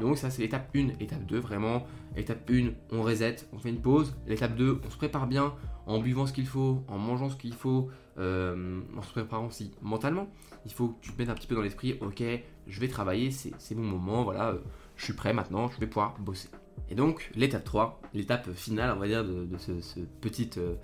Donc 0.00 0.18
ça 0.18 0.30
c'est 0.30 0.42
l'étape 0.42 0.74
1, 0.74 0.98
étape 1.00 1.24
2 1.26 1.38
vraiment. 1.38 1.86
Étape 2.16 2.50
1, 2.50 2.70
on 2.92 3.02
reset, 3.02 3.36
on 3.52 3.58
fait 3.58 3.68
une 3.68 3.80
pause. 3.80 4.16
L'étape 4.26 4.56
2, 4.56 4.80
on 4.84 4.90
se 4.90 4.96
prépare 4.96 5.26
bien 5.26 5.54
en 5.86 6.00
buvant 6.00 6.26
ce 6.26 6.32
qu'il 6.32 6.46
faut, 6.46 6.82
en 6.88 6.98
mangeant 6.98 7.30
ce 7.30 7.36
qu'il 7.36 7.54
faut, 7.54 7.90
euh, 8.18 8.80
en 8.96 9.02
se 9.02 9.10
préparant 9.10 9.46
aussi 9.46 9.72
mentalement. 9.82 10.28
Il 10.64 10.72
faut 10.72 10.88
que 10.88 11.02
tu 11.02 11.12
te 11.12 11.18
mettes 11.18 11.28
un 11.28 11.34
petit 11.34 11.46
peu 11.46 11.54
dans 11.54 11.60
l'esprit, 11.60 11.98
ok, 12.00 12.22
je 12.66 12.80
vais 12.80 12.88
travailler, 12.88 13.30
c'est 13.30 13.74
mon 13.74 13.82
moment, 13.82 14.24
voilà, 14.24 14.50
euh, 14.50 14.58
je 14.96 15.04
suis 15.04 15.12
prêt 15.12 15.34
maintenant, 15.34 15.68
je 15.68 15.78
vais 15.78 15.86
pouvoir 15.86 16.18
bosser. 16.18 16.48
Et 16.88 16.94
donc 16.94 17.30
l'étape 17.34 17.64
3, 17.64 18.00
l'étape 18.14 18.52
finale 18.54 18.92
on 18.96 19.00
va 19.00 19.06
dire 19.06 19.24
de, 19.24 19.46
ce, 19.58 20.00
petit 20.20 20.50
euh, 20.56 20.76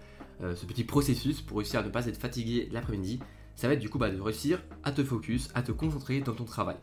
ce 0.55 0.67
petit 0.67 0.85
processus 0.85 1.41
pour 1.41 1.59
réussir 1.59 1.81
à 1.81 1.83
ne 1.83 1.89
pas 1.89 2.07
être 2.07 2.19
fatigué 2.19 2.69
l'après-midi, 2.71 3.21
ça 3.57 3.67
va 3.67 3.75
être 3.75 3.81
du 3.81 3.89
coup 3.89 3.99
bah, 3.99 4.11
de 4.11 4.21
réussir 4.21 4.63
à 4.85 4.93
te 4.93 5.03
focus, 5.03 5.49
à 5.55 5.63
te 5.63 5.73
concentrer 5.73 6.21
dans 6.21 6.35
ton 6.35 6.45
travail. 6.45 6.77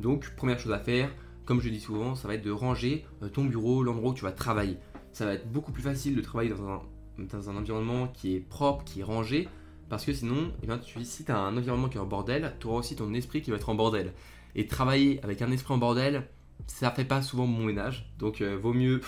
Donc 0.00 0.34
première 0.36 0.58
chose 0.58 0.72
à 0.72 0.80
faire, 0.80 1.10
comme 1.46 1.60
je 1.60 1.68
dis 1.70 1.80
souvent, 1.80 2.14
ça 2.14 2.28
va 2.28 2.34
être 2.34 2.44
de 2.44 2.50
ranger 2.50 3.06
ton 3.32 3.44
bureau, 3.44 3.82
l'endroit 3.82 4.10
où 4.10 4.14
tu 4.14 4.24
vas 4.24 4.32
travailler. 4.32 4.76
Ça 5.12 5.24
va 5.24 5.32
être 5.32 5.50
beaucoup 5.50 5.72
plus 5.72 5.82
facile 5.82 6.14
de 6.14 6.20
travailler 6.20 6.50
dans 6.50 6.68
un, 6.68 6.82
dans 7.18 7.50
un 7.50 7.56
environnement 7.56 8.08
qui 8.08 8.34
est 8.34 8.40
propre, 8.40 8.84
qui 8.84 9.00
est 9.00 9.04
rangé, 9.04 9.48
parce 9.94 10.06
que 10.06 10.12
sinon, 10.12 10.50
eh 10.60 10.66
bien, 10.66 10.78
tu, 10.78 11.04
si 11.04 11.24
tu 11.24 11.30
as 11.30 11.38
un 11.38 11.56
environnement 11.56 11.88
qui 11.88 11.98
est 11.98 12.00
en 12.00 12.04
bordel, 12.04 12.52
tu 12.58 12.66
auras 12.66 12.78
aussi 12.78 12.96
ton 12.96 13.14
esprit 13.14 13.42
qui 13.42 13.52
va 13.52 13.58
être 13.58 13.68
en 13.68 13.76
bordel. 13.76 14.12
Et 14.56 14.66
travailler 14.66 15.20
avec 15.22 15.40
un 15.40 15.52
esprit 15.52 15.72
en 15.72 15.78
bordel, 15.78 16.26
ça 16.66 16.90
fait 16.90 17.04
pas 17.04 17.22
souvent 17.22 17.46
bon 17.46 17.62
ménage. 17.62 18.10
Donc 18.18 18.40
euh, 18.40 18.58
vaut 18.60 18.72
mieux, 18.72 19.00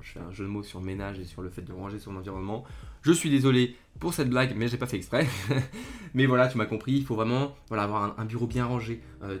je 0.00 0.12
fais 0.12 0.20
un 0.20 0.30
jeu 0.30 0.44
de 0.44 0.48
mots 0.48 0.62
sur 0.62 0.80
ménage 0.80 1.18
et 1.18 1.26
sur 1.26 1.42
le 1.42 1.50
fait 1.50 1.60
de 1.60 1.70
ranger 1.70 1.98
son 1.98 2.16
environnement. 2.16 2.64
Je 3.02 3.12
suis 3.12 3.28
désolé 3.28 3.76
pour 4.00 4.14
cette 4.14 4.30
blague, 4.30 4.54
mais 4.56 4.68
j'ai 4.68 4.78
pas 4.78 4.86
fait 4.86 4.96
exprès. 4.96 5.26
mais 6.14 6.24
voilà, 6.24 6.48
tu 6.48 6.56
m'as 6.56 6.64
compris, 6.64 6.92
il 6.92 7.04
faut 7.04 7.14
vraiment 7.14 7.54
voilà, 7.68 7.82
avoir 7.82 8.18
un, 8.18 8.24
bureau 8.24 8.46
bien 8.46 8.64
rangé. 8.64 9.02
Euh, 9.22 9.38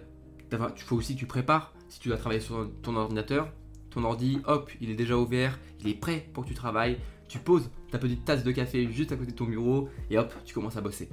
faut 0.76 0.96
aussi 0.96 1.14
que 1.14 1.20
tu 1.20 1.26
prépares, 1.26 1.72
si 1.88 2.00
tu 2.00 2.08
dois 2.08 2.18
travailler 2.18 2.42
sur 2.42 2.70
ton 2.82 2.96
ordinateur, 2.96 3.48
ton 3.88 4.04
ordi, 4.04 4.40
hop, 4.44 4.70
il 4.82 4.90
est 4.90 4.94
déjà 4.94 5.16
ouvert, 5.16 5.58
il 5.80 5.88
est 5.88 5.94
prêt 5.94 6.28
pour 6.34 6.44
que 6.44 6.50
tu 6.50 6.54
travailles. 6.54 6.98
Tu 7.28 7.38
poses 7.38 7.70
petite 7.98 8.24
tasse 8.24 8.44
de 8.44 8.52
café 8.52 8.90
juste 8.90 9.12
à 9.12 9.16
côté 9.16 9.32
de 9.32 9.36
ton 9.36 9.44
bureau 9.44 9.88
et 10.10 10.18
hop, 10.18 10.32
tu 10.44 10.54
commences 10.54 10.76
à 10.76 10.80
bosser. 10.80 11.08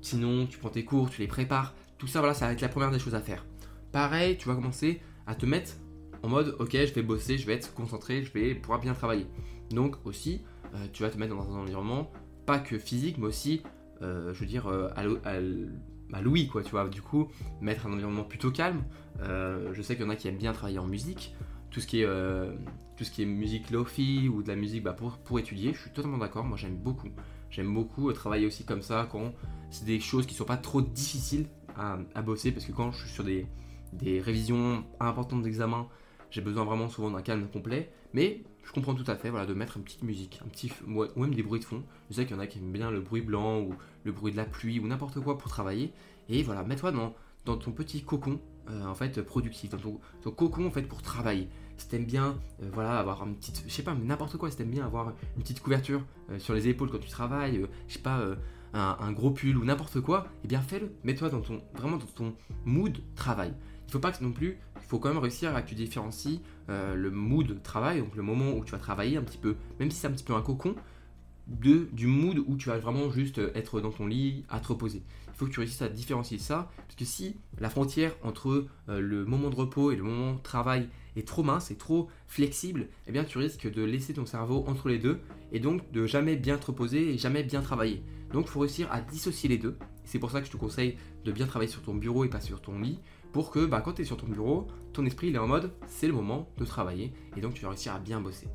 Sinon, 0.00 0.46
tu 0.46 0.58
prends 0.58 0.70
tes 0.70 0.84
cours, 0.84 1.10
tu 1.10 1.20
les 1.20 1.28
prépares. 1.28 1.74
Tout 1.98 2.06
ça, 2.06 2.18
voilà, 2.18 2.34
ça 2.34 2.46
va 2.46 2.52
être 2.52 2.60
la 2.60 2.68
première 2.68 2.90
des 2.90 2.98
choses 2.98 3.14
à 3.14 3.20
faire. 3.20 3.44
Pareil, 3.92 4.36
tu 4.36 4.48
vas 4.48 4.54
commencer 4.54 5.00
à 5.26 5.34
te 5.34 5.46
mettre 5.46 5.74
en 6.22 6.28
mode, 6.28 6.56
ok, 6.58 6.72
je 6.72 6.94
vais 6.94 7.02
bosser, 7.02 7.36
je 7.36 7.46
vais 7.46 7.54
être 7.54 7.74
concentré, 7.74 8.22
je 8.22 8.32
vais 8.32 8.54
pouvoir 8.54 8.80
bien 8.80 8.94
travailler. 8.94 9.26
Donc 9.70 9.96
aussi, 10.04 10.42
euh, 10.74 10.86
tu 10.92 11.02
vas 11.02 11.10
te 11.10 11.18
mettre 11.18 11.34
dans 11.34 11.50
un 11.50 11.60
environnement 11.60 12.10
pas 12.46 12.58
que 12.58 12.78
physique, 12.78 13.18
mais 13.18 13.26
aussi, 13.26 13.62
euh, 14.02 14.32
je 14.32 14.40
veux 14.40 14.46
dire, 14.46 14.66
euh, 14.68 14.88
à, 14.94 16.20
l'ouïe, 16.20 16.48
quoi, 16.48 16.62
tu 16.62 16.70
vois. 16.70 16.88
Du 16.88 17.02
coup, 17.02 17.28
mettre 17.60 17.86
un 17.86 17.92
environnement 17.92 18.24
plutôt 18.24 18.50
calme. 18.50 18.84
je 19.20 19.82
sais 19.82 19.96
qu'il 19.96 20.04
y 20.04 20.06
en 20.06 20.10
a 20.10 20.16
qui 20.16 20.28
aiment 20.28 20.36
bien 20.36 20.52
travailler 20.52 20.78
en 20.78 20.86
musique. 20.86 21.34
Tout 21.72 21.80
ce 21.80 21.86
qui 21.86 22.02
est, 22.02 22.06
tout 22.96 23.04
ce 23.04 23.10
qui 23.10 23.22
est 23.22 23.26
musique 23.26 23.70
lofi 23.70 24.28
ou 24.28 24.42
de 24.42 24.48
la 24.48 24.56
musique 24.56 24.82
bah, 24.82 24.92
pour, 24.92 25.16
pour 25.18 25.38
étudier, 25.38 25.72
je 25.72 25.78
suis 25.78 25.90
totalement 25.90 26.18
d'accord. 26.18 26.44
Moi, 26.44 26.56
j'aime 26.56 26.76
beaucoup. 26.76 27.08
J'aime 27.50 27.72
beaucoup 27.72 28.12
travailler 28.12 28.46
aussi 28.46 28.64
comme 28.64 28.82
ça 28.82 29.08
quand 29.10 29.32
c'est 29.70 29.84
des 29.84 30.00
choses 30.00 30.26
qui 30.26 30.34
sont 30.34 30.44
pas 30.44 30.56
trop 30.56 30.82
difficiles 30.82 31.46
à, 31.76 31.96
bosser 32.22 32.52
parce 32.52 32.66
que 32.66 32.72
quand 32.72 32.92
je 32.92 33.00
suis 33.00 33.10
sur 33.10 33.24
des, 33.24 33.46
des 33.92 34.20
révisions 34.20 34.84
importantes 35.00 35.42
d'examen, 35.42 35.88
j'ai 36.30 36.40
besoin 36.40 36.64
vraiment 36.64 36.88
souvent 36.88 37.10
d'un 37.10 37.22
calme 37.22 37.48
complet. 37.48 37.90
Mais 38.14 38.42
je 38.64 38.72
comprends 38.72 38.94
tout 38.94 39.10
à 39.10 39.16
fait 39.16 39.30
voilà, 39.30 39.46
de 39.46 39.54
mettre 39.54 39.76
une 39.76 39.84
petite 39.84 40.02
musique, 40.02 40.40
un 40.44 40.48
petit, 40.48 40.72
ou 40.86 41.20
même 41.20 41.34
des 41.34 41.42
bruits 41.42 41.60
de 41.60 41.64
fond. 41.64 41.82
Je 42.10 42.16
sais 42.16 42.26
qu'il 42.26 42.36
y 42.36 42.38
en 42.38 42.42
a 42.42 42.46
qui 42.46 42.58
aiment 42.58 42.72
bien 42.72 42.90
le 42.90 43.00
bruit 43.00 43.22
blanc 43.22 43.60
ou 43.60 43.74
le 44.04 44.12
bruit 44.12 44.32
de 44.32 44.36
la 44.36 44.44
pluie 44.44 44.78
ou 44.80 44.86
n'importe 44.86 45.20
quoi 45.20 45.38
pour 45.38 45.50
travailler. 45.50 45.92
Et 46.28 46.42
voilà, 46.42 46.62
mets-toi 46.62 46.92
dans, 46.92 47.14
dans 47.44 47.56
ton 47.56 47.72
petit 47.72 48.02
cocon 48.02 48.40
euh, 48.70 48.84
en 48.84 48.94
fait 48.94 49.20
productif, 49.22 49.70
dans 49.70 49.78
ton, 49.78 50.30
cocon 50.30 50.66
en 50.66 50.70
fait 50.70 50.82
pour 50.82 51.02
travailler. 51.02 51.48
Si 51.82 51.88
t'aimes 51.88 52.04
bien, 52.04 52.38
euh, 52.62 52.70
voilà, 52.72 52.96
avoir 53.00 53.26
une 53.26 53.34
petite, 53.34 53.64
je 53.66 53.72
sais 53.72 53.82
pas, 53.82 53.92
mais 53.92 54.04
n'importe 54.04 54.36
quoi. 54.36 54.48
Si 54.52 54.56
t'aimes 54.56 54.70
bien 54.70 54.84
avoir 54.84 55.12
une 55.36 55.42
petite 55.42 55.58
couverture 55.58 56.00
euh, 56.30 56.38
sur 56.38 56.54
les 56.54 56.68
épaules 56.68 56.88
quand 56.88 57.00
tu 57.00 57.08
travailles, 57.08 57.66
je 57.88 57.94
sais 57.94 57.98
pas, 57.98 58.20
un, 58.72 59.10
gros 59.10 59.32
pull 59.32 59.56
ou 59.56 59.64
n'importe 59.64 60.00
quoi, 60.00 60.28
eh 60.44 60.48
bien 60.48 60.60
fais-le. 60.60 60.92
Mets-toi 61.02 61.28
dans 61.28 61.40
ton, 61.40 61.60
vraiment 61.74 61.96
dans 61.96 62.06
ton 62.06 62.36
mood 62.64 62.96
travail. 63.16 63.52
Il 63.88 63.92
faut 63.92 63.98
pas 63.98 64.12
que 64.12 64.22
non 64.22 64.30
plus, 64.30 64.58
il 64.80 64.86
faut 64.86 65.00
quand 65.00 65.08
même 65.08 65.18
réussir 65.18 65.56
à 65.56 65.60
que 65.60 65.68
tu 65.68 65.74
différencies 65.74 66.40
euh, 66.70 66.94
le 66.94 67.10
mood 67.10 67.60
travail, 67.64 67.98
donc 67.98 68.14
le 68.14 68.22
moment 68.22 68.52
où 68.52 68.64
tu 68.64 68.70
vas 68.70 68.78
travailler 68.78 69.16
un 69.16 69.22
petit 69.22 69.38
peu, 69.38 69.56
même 69.80 69.90
si 69.90 69.98
c'est 69.98 70.06
un 70.06 70.12
petit 70.12 70.22
peu 70.22 70.34
un 70.34 70.40
cocon, 70.40 70.76
du 71.60 72.06
mood 72.06 72.38
où 72.46 72.56
tu 72.56 72.68
vas 72.68 72.78
vraiment 72.78 73.10
juste 73.10 73.40
être 73.54 73.80
dans 73.80 73.90
ton 73.90 74.06
lit 74.06 74.44
à 74.48 74.60
te 74.60 74.68
reposer. 74.68 75.02
Il 75.28 75.38
faut 75.38 75.46
que 75.46 75.50
tu 75.50 75.60
réussisses 75.60 75.82
à 75.82 75.88
différencier 75.88 76.38
ça, 76.38 76.70
parce 76.76 76.94
que 76.94 77.04
si 77.04 77.36
la 77.58 77.70
frontière 77.70 78.14
entre 78.22 78.66
euh, 78.88 79.00
le 79.00 79.24
moment 79.24 79.50
de 79.50 79.56
repos 79.56 79.90
et 79.90 79.96
le 79.96 80.02
moment 80.02 80.34
de 80.34 80.42
travail 80.42 80.88
est 81.16 81.26
trop 81.26 81.42
mince 81.42 81.70
et 81.70 81.76
trop 81.76 82.08
flexible, 82.26 82.88
eh 83.06 83.12
bien 83.12 83.24
tu 83.24 83.38
risques 83.38 83.70
de 83.70 83.82
laisser 83.82 84.14
ton 84.14 84.26
cerveau 84.26 84.64
entre 84.66 84.88
les 84.88 84.98
deux 84.98 85.20
et 85.52 85.60
donc 85.60 85.90
de 85.92 86.06
jamais 86.06 86.36
bien 86.36 86.58
te 86.58 86.66
reposer 86.66 87.14
et 87.14 87.18
jamais 87.18 87.42
bien 87.42 87.60
travailler. 87.60 88.02
Donc 88.32 88.46
il 88.46 88.50
faut 88.50 88.60
réussir 88.60 88.88
à 88.90 89.00
dissocier 89.00 89.48
les 89.48 89.58
deux. 89.58 89.76
C'est 90.04 90.18
pour 90.18 90.30
ça 90.30 90.40
que 90.40 90.46
je 90.46 90.52
te 90.52 90.56
conseille 90.56 90.96
de 91.24 91.32
bien 91.32 91.46
travailler 91.46 91.70
sur 91.70 91.82
ton 91.82 91.94
bureau 91.94 92.24
et 92.24 92.28
pas 92.28 92.40
sur 92.40 92.60
ton 92.60 92.78
lit 92.78 92.98
pour 93.32 93.50
que 93.50 93.64
bah, 93.64 93.80
quand 93.80 93.94
tu 93.94 94.02
es 94.02 94.04
sur 94.04 94.16
ton 94.16 94.26
bureau, 94.26 94.68
ton 94.92 95.04
esprit 95.06 95.30
est 95.30 95.38
en 95.38 95.48
mode 95.48 95.72
c'est 95.86 96.06
le 96.06 96.12
moment 96.12 96.48
de 96.58 96.64
travailler 96.64 97.12
et 97.36 97.40
donc 97.40 97.54
tu 97.54 97.62
vas 97.62 97.70
réussir 97.70 97.94
à 97.94 97.98
bien 97.98 98.20
bosser. 98.20 98.48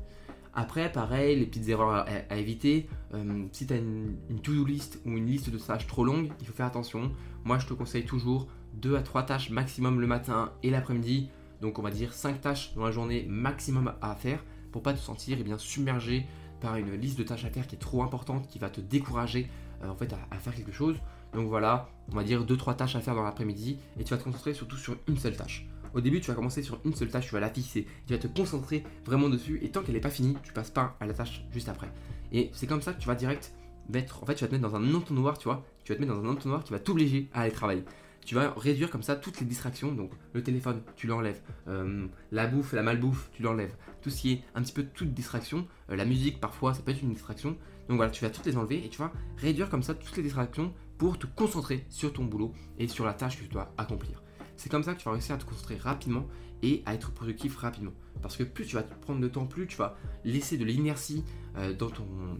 Après, 0.60 0.90
pareil, 0.90 1.38
les 1.38 1.46
petites 1.46 1.68
erreurs 1.68 2.04
à, 2.30 2.36
éviter. 2.36 2.88
Euh, 3.14 3.46
si 3.52 3.64
tu 3.64 3.74
as 3.74 3.76
une, 3.76 4.16
to-do 4.42 4.64
list 4.64 5.00
ou 5.06 5.10
une 5.10 5.24
liste 5.24 5.50
de 5.50 5.56
tâches 5.56 5.86
trop 5.86 6.04
longue, 6.04 6.32
il 6.40 6.46
faut 6.48 6.52
faire 6.52 6.66
attention. 6.66 7.12
Moi, 7.44 7.60
je 7.60 7.66
te 7.68 7.74
conseille 7.74 8.04
toujours 8.04 8.48
2 8.74 8.96
à 8.96 9.02
3 9.02 9.22
tâches 9.22 9.50
maximum 9.50 10.00
le 10.00 10.08
matin 10.08 10.50
et 10.64 10.70
l'après-midi. 10.70 11.30
Donc, 11.60 11.78
on 11.78 11.82
va 11.82 11.92
dire 11.92 12.12
5 12.12 12.40
tâches 12.40 12.74
dans 12.74 12.84
la 12.84 12.90
journée 12.90 13.24
maximum 13.28 13.92
à 14.02 14.16
faire 14.16 14.42
pour 14.72 14.82
pas 14.82 14.94
te 14.94 14.98
sentir 14.98 15.36
eh 15.40 15.44
bien, 15.44 15.58
submergé 15.58 16.26
par 16.60 16.74
une 16.74 16.92
liste 16.96 17.20
de 17.20 17.22
tâches 17.22 17.44
à 17.44 17.50
faire 17.50 17.68
qui 17.68 17.76
est 17.76 17.78
trop 17.78 18.02
importante, 18.02 18.48
qui 18.48 18.58
va 18.58 18.68
te 18.68 18.80
décourager 18.80 19.48
euh, 19.84 19.88
en 19.88 19.94
fait 19.94 20.12
à, 20.12 20.38
faire 20.40 20.56
quelque 20.56 20.72
chose. 20.72 20.96
Donc 21.34 21.46
voilà, 21.46 21.88
on 22.10 22.16
va 22.16 22.24
dire 22.24 22.44
2-3 22.44 22.74
tâches 22.74 22.96
à 22.96 23.00
faire 23.00 23.14
dans 23.14 23.22
l'après-midi 23.22 23.78
et 23.96 24.02
tu 24.02 24.10
vas 24.10 24.18
te 24.18 24.24
concentrer 24.24 24.54
surtout 24.54 24.76
sur 24.76 24.96
une 25.06 25.18
seule 25.18 25.36
tâche. 25.36 25.68
Au 25.94 26.00
début, 26.00 26.20
tu 26.20 26.28
vas 26.28 26.34
commencer 26.34 26.62
sur 26.62 26.80
une 26.84 26.94
seule 26.94 27.10
tâche, 27.10 27.26
tu 27.26 27.32
vas 27.32 27.40
la 27.40 27.50
fixer, 27.50 27.86
tu 28.06 28.12
vas 28.12 28.18
te 28.18 28.26
concentrer 28.26 28.84
vraiment 29.04 29.28
dessus 29.28 29.58
et 29.62 29.70
tant 29.70 29.82
qu'elle 29.82 29.94
n'est 29.94 30.00
pas 30.00 30.10
finie, 30.10 30.36
tu 30.42 30.52
passes 30.52 30.70
pas 30.70 30.96
à 31.00 31.06
la 31.06 31.14
tâche 31.14 31.44
juste 31.52 31.68
après. 31.68 31.90
Et 32.32 32.50
c'est 32.52 32.66
comme 32.66 32.82
ça 32.82 32.92
que 32.92 33.00
tu 33.00 33.08
vas 33.08 33.14
direct 33.14 33.52
mettre, 33.88 34.22
en 34.22 34.26
fait, 34.26 34.34
tu 34.34 34.44
vas 34.44 34.48
te 34.48 34.54
mettre 34.54 34.68
dans 34.68 34.76
un 34.76 34.94
entonnoir, 34.94 35.38
tu 35.38 35.44
vois, 35.44 35.64
tu 35.84 35.92
vas 35.92 35.96
te 35.96 36.00
mettre 36.00 36.14
dans 36.14 36.24
un 36.24 36.30
entonnoir 36.30 36.62
qui 36.62 36.72
va 36.72 36.78
t'obliger 36.78 37.28
à 37.32 37.42
aller 37.42 37.52
travailler. 37.52 37.84
Tu 38.24 38.34
vas 38.34 38.52
réduire 38.56 38.90
comme 38.90 39.02
ça 39.02 39.16
toutes 39.16 39.40
les 39.40 39.46
distractions, 39.46 39.92
donc 39.92 40.10
le 40.34 40.42
téléphone, 40.42 40.82
tu 40.96 41.06
l'enlèves, 41.06 41.40
euh, 41.66 42.06
la 42.30 42.46
bouffe, 42.46 42.74
la 42.74 42.82
malbouffe, 42.82 43.30
tu 43.32 43.42
l'enlèves, 43.42 43.74
tout 44.02 44.10
ce 44.10 44.20
qui 44.20 44.32
est 44.32 44.42
un 44.54 44.62
petit 44.62 44.72
peu 44.72 44.84
toute 44.84 45.14
distraction, 45.14 45.66
euh, 45.90 45.96
la 45.96 46.04
musique 46.04 46.38
parfois, 46.38 46.74
ça 46.74 46.82
peut 46.82 46.90
être 46.90 47.02
une 47.02 47.12
distraction. 47.12 47.56
Donc 47.88 47.96
voilà, 47.96 48.10
tu 48.10 48.22
vas 48.22 48.30
toutes 48.30 48.44
les 48.44 48.58
enlever 48.58 48.84
et 48.84 48.90
tu 48.90 48.98
vas 48.98 49.12
réduire 49.38 49.70
comme 49.70 49.82
ça 49.82 49.94
toutes 49.94 50.16
les 50.18 50.22
distractions 50.22 50.74
pour 50.98 51.18
te 51.18 51.26
concentrer 51.26 51.86
sur 51.88 52.12
ton 52.12 52.24
boulot 52.24 52.52
et 52.78 52.86
sur 52.86 53.06
la 53.06 53.14
tâche 53.14 53.38
que 53.38 53.44
tu 53.44 53.48
dois 53.48 53.72
accomplir. 53.78 54.22
C'est 54.58 54.68
comme 54.68 54.82
ça 54.82 54.92
que 54.94 54.98
tu 54.98 55.04
vas 55.04 55.12
réussir 55.12 55.34
à 55.34 55.38
te 55.38 55.44
concentrer 55.44 55.76
rapidement 55.76 56.26
et 56.62 56.82
à 56.84 56.92
être 56.92 57.12
productif 57.12 57.56
rapidement. 57.56 57.92
Parce 58.20 58.36
que 58.36 58.42
plus 58.42 58.66
tu 58.66 58.74
vas 58.74 58.82
te 58.82 58.92
prendre 59.00 59.20
de 59.20 59.28
temps, 59.28 59.46
plus 59.46 59.68
tu 59.68 59.76
vas 59.76 59.96
laisser 60.24 60.58
de 60.58 60.64
l'inertie 60.64 61.24
euh, 61.56 61.72
dans, 61.72 61.90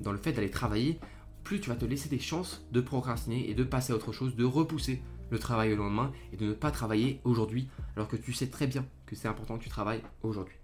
dans 0.00 0.12
le 0.12 0.18
fait 0.18 0.32
d'aller 0.32 0.50
travailler, 0.50 0.98
plus 1.44 1.60
tu 1.60 1.70
vas 1.70 1.76
te 1.76 1.84
laisser 1.84 2.08
des 2.08 2.18
chances 2.18 2.66
de 2.72 2.80
procrastiner 2.80 3.48
et 3.48 3.54
de 3.54 3.62
passer 3.62 3.92
à 3.92 3.96
autre 3.96 4.12
chose, 4.12 4.34
de 4.34 4.44
repousser 4.44 5.00
le 5.30 5.38
travail 5.38 5.72
au 5.72 5.76
lendemain 5.76 6.12
et 6.32 6.37
de 6.37 6.46
ne 6.46 6.52
pas 6.52 6.72
travailler 6.72 7.20
aujourd'hui 7.22 7.68
alors 7.94 8.08
que 8.08 8.16
tu 8.16 8.32
sais 8.32 8.48
très 8.48 8.66
bien 8.66 8.84
que 9.06 9.14
c'est 9.14 9.28
important 9.28 9.56
que 9.56 9.62
tu 9.62 9.70
travailles 9.70 10.02
aujourd'hui. 10.22 10.56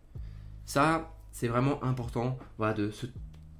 Ça, 0.64 1.16
c'est 1.30 1.48
vraiment 1.48 1.82
important 1.84 2.36
voilà, 2.58 2.74
de 2.74 2.90
se... 2.90 3.06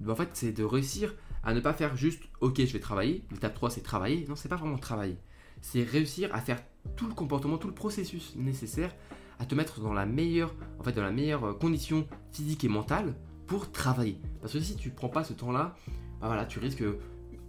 En 0.09 0.17
fait, 0.17 0.31
c'est 0.33 0.53
de 0.53 0.65
réussir 0.65 1.15
à 1.45 1.55
ne 1.55 1.61
pas 1.61 1.75
faire 1.75 1.97
juste 1.97 2.25
OK, 2.41 2.59
je 2.59 2.73
vais 2.73 2.81
travailler. 2.81 3.25
L'étape 3.31 3.55
3, 3.55 3.71
c'est 3.71 3.83
travailler. 3.83 4.27
Non, 4.29 4.35
c'est 4.35 4.49
pas 4.49 4.57
vraiment 4.57 4.79
travailler. 4.79 5.17
C'est 5.61 5.85
réussir 5.85 6.35
à 6.35 6.41
faire 6.41 6.61
tout 6.97 7.07
le 7.07 7.15
comportement, 7.15 7.59
tout 7.59 7.69
le 7.69 7.75
processus 7.75 8.35
nécessaire 8.37 8.95
à 9.39 9.47
te 9.47 9.55
mettre 9.55 9.81
dans 9.81 9.93
la 9.93 10.07
meilleure, 10.07 10.55
en 10.79 10.85
fait, 10.85 10.93
dans 10.93 11.03
la 11.03 11.11
meilleure 11.11 11.45
euh, 11.45 11.53
condition 11.53 12.07
physique 12.33 12.65
et 12.65 12.69
mentale 12.69 13.15
pour 13.47 13.73
travailler. 13.73 14.21
Parce 14.41 14.53
que 14.53 14.61
si 14.61 14.77
tu 14.77 14.91
prends 14.91 15.09
pas 15.09 15.25
ce 15.25 15.33
temps-là, 15.33 15.77
bah 16.21 16.29
voilà, 16.29 16.47
tu 16.47 16.59
risques 16.59 16.85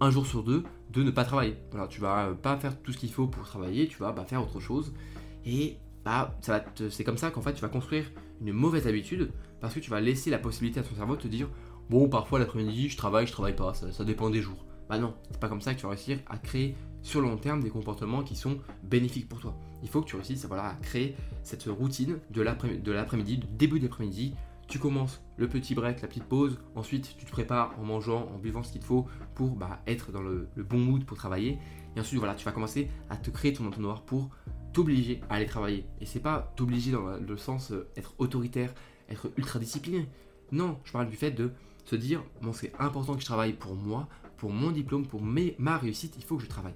un 0.00 0.10
jour 0.10 0.26
sur 0.26 0.42
deux 0.42 0.64
de 0.90 1.02
ne 1.02 1.10
pas 1.10 1.24
travailler. 1.24 1.56
Voilà, 1.70 1.86
tu 1.86 2.00
vas 2.00 2.26
euh, 2.26 2.34
pas 2.34 2.56
faire 2.56 2.80
tout 2.80 2.92
ce 2.92 2.98
qu'il 2.98 3.10
faut 3.10 3.26
pour 3.26 3.44
travailler, 3.44 3.88
tu 3.88 3.98
vas 3.98 4.12
bah, 4.12 4.24
faire 4.24 4.42
autre 4.42 4.60
chose. 4.60 4.92
Et 5.44 5.78
bah, 6.04 6.36
ça 6.40 6.64
c'est 6.88 7.02
comme 7.02 7.18
ça 7.18 7.30
qu'en 7.30 7.40
fait 7.40 7.52
tu 7.52 7.62
vas 7.62 7.68
construire 7.68 8.04
une 8.40 8.52
mauvaise 8.52 8.86
habitude 8.86 9.32
parce 9.60 9.74
que 9.74 9.80
tu 9.80 9.90
vas 9.90 10.00
laisser 10.00 10.30
la 10.30 10.38
possibilité 10.38 10.78
à 10.78 10.84
ton 10.84 10.94
cerveau 10.94 11.16
de 11.16 11.22
te 11.22 11.26
dire 11.26 11.48
bon 11.90 12.08
parfois 12.08 12.38
l'après-midi 12.38 12.88
je 12.88 12.96
travaille, 12.96 13.26
je 13.26 13.32
travaille 13.32 13.56
pas, 13.56 13.74
ça, 13.74 13.90
ça 13.90 14.04
dépend 14.04 14.30
des 14.30 14.40
jours. 14.40 14.64
Bah 14.88 14.98
non, 14.98 15.14
c'est 15.30 15.40
pas 15.40 15.48
comme 15.48 15.60
ça 15.60 15.74
que 15.74 15.80
tu 15.80 15.82
vas 15.82 15.90
réussir 15.90 16.18
à 16.28 16.38
créer 16.38 16.76
sur 17.06 17.20
le 17.20 17.28
long 17.28 17.36
terme 17.36 17.62
des 17.62 17.70
comportements 17.70 18.24
qui 18.24 18.34
sont 18.34 18.58
bénéfiques 18.82 19.28
pour 19.28 19.38
toi. 19.38 19.56
Il 19.84 19.88
faut 19.88 20.02
que 20.02 20.08
tu 20.08 20.16
réussisses 20.16 20.44
voilà, 20.46 20.70
à 20.70 20.74
créer 20.74 21.14
cette 21.44 21.62
routine 21.62 22.18
de 22.30 22.42
l'après-midi, 22.42 23.38
du 23.38 23.46
début 23.46 23.78
d'après-midi. 23.78 24.34
Tu 24.66 24.80
commences 24.80 25.22
le 25.36 25.48
petit 25.48 25.76
break, 25.76 26.02
la 26.02 26.08
petite 26.08 26.24
pause, 26.24 26.58
ensuite 26.74 27.16
tu 27.16 27.24
te 27.24 27.30
prépares 27.30 27.78
en 27.78 27.84
mangeant, 27.84 28.28
en 28.34 28.38
buvant 28.38 28.64
ce 28.64 28.72
qu'il 28.72 28.80
te 28.80 28.86
faut 28.86 29.06
pour 29.36 29.50
bah, 29.50 29.80
être 29.86 30.10
dans 30.10 30.20
le, 30.20 30.48
bon 30.56 30.78
mood 30.78 31.04
pour 31.04 31.16
travailler. 31.16 31.60
Et 31.94 32.00
ensuite 32.00 32.18
voilà, 32.18 32.34
tu 32.34 32.44
vas 32.44 32.50
commencer 32.50 32.90
à 33.08 33.16
te 33.16 33.30
créer 33.30 33.52
ton 33.52 33.68
entonnoir 33.68 34.02
pour 34.02 34.28
t'obliger 34.72 35.20
à 35.30 35.34
aller 35.36 35.46
travailler. 35.46 35.86
Et 36.00 36.06
c'est 36.06 36.18
pas 36.18 36.52
t'obliger 36.56 36.90
dans 36.90 37.06
le 37.06 37.36
sens 37.36 37.70
euh, 37.70 37.86
être 37.96 38.14
autoritaire, 38.18 38.74
être 39.08 39.30
ultra 39.36 39.60
discipliné. 39.60 40.08
Non, 40.50 40.80
je 40.82 40.90
parle 40.90 41.08
du 41.08 41.16
fait 41.16 41.30
de 41.30 41.52
se 41.84 41.94
dire 41.94 42.20
bon 42.42 42.52
c'est 42.52 42.72
important 42.80 43.14
que 43.14 43.20
je 43.20 43.26
travaille 43.26 43.52
pour 43.52 43.76
moi, 43.76 44.08
pour 44.38 44.50
mon 44.50 44.72
diplôme, 44.72 45.06
pour 45.06 45.22
ma 45.22 45.78
réussite, 45.78 46.16
il 46.18 46.24
faut 46.24 46.36
que 46.36 46.42
je 46.42 46.48
travaille. 46.48 46.74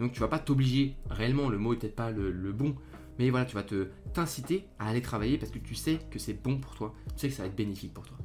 Donc 0.00 0.12
tu 0.12 0.20
vas 0.20 0.28
pas 0.28 0.38
t'obliger, 0.38 0.96
réellement 1.10 1.48
le 1.48 1.58
mot 1.58 1.72
est 1.72 1.76
peut-être 1.76 1.96
pas 1.96 2.10
le, 2.10 2.52
bon, 2.52 2.74
mais 3.18 3.30
voilà, 3.30 3.44
tu 3.44 3.54
vas 3.54 3.62
te 3.62 3.88
t'inciter 4.12 4.66
à 4.78 4.88
aller 4.88 5.02
travailler 5.02 5.38
parce 5.38 5.52
que 5.52 5.58
tu 5.58 5.74
sais 5.74 5.98
que 6.10 6.18
c'est 6.18 6.34
bon 6.34 6.58
pour 6.58 6.74
toi, 6.74 6.94
tu 7.08 7.20
sais 7.20 7.28
que 7.28 7.34
ça 7.34 7.42
va 7.42 7.48
être 7.48 7.56
bénéfique 7.56 7.94
pour 7.94 8.04
toi. 8.04 8.16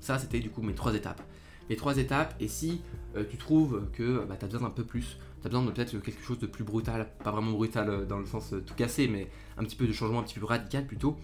Ça, 0.00 0.18
c'était 0.18 0.40
du 0.40 0.50
coup 0.50 0.62
mes 0.62 0.74
trois 0.74 0.94
étapes. 0.94 1.22
Les 1.68 1.76
trois 1.76 1.98
étapes, 1.98 2.34
et 2.40 2.48
si 2.48 2.80
euh, 3.16 3.24
tu 3.28 3.36
trouves 3.36 3.88
que 3.92 4.24
bah, 4.24 4.36
tu 4.38 4.44
as 4.44 4.48
besoin 4.48 4.68
d'un 4.68 4.74
peu 4.74 4.84
plus, 4.84 5.18
tu 5.40 5.46
as 5.46 5.50
besoin 5.50 5.64
de 5.64 5.70
peut-être 5.70 5.98
quelque 5.98 6.22
chose 6.22 6.38
de 6.38 6.46
plus 6.46 6.64
brutal, 6.64 7.08
pas 7.22 7.30
vraiment 7.30 7.52
brutal 7.52 7.90
euh, 7.90 8.04
dans 8.06 8.18
le 8.18 8.24
sens 8.24 8.54
euh, 8.54 8.60
tout 8.60 8.74
cassé, 8.74 9.06
mais 9.06 9.28
un 9.58 9.64
petit 9.64 9.76
peu 9.76 9.86
de 9.86 9.92
changement 9.92 10.20
un 10.20 10.22
petit 10.22 10.38
peu 10.38 10.46
radical 10.46 10.86
plutôt, 10.86 11.18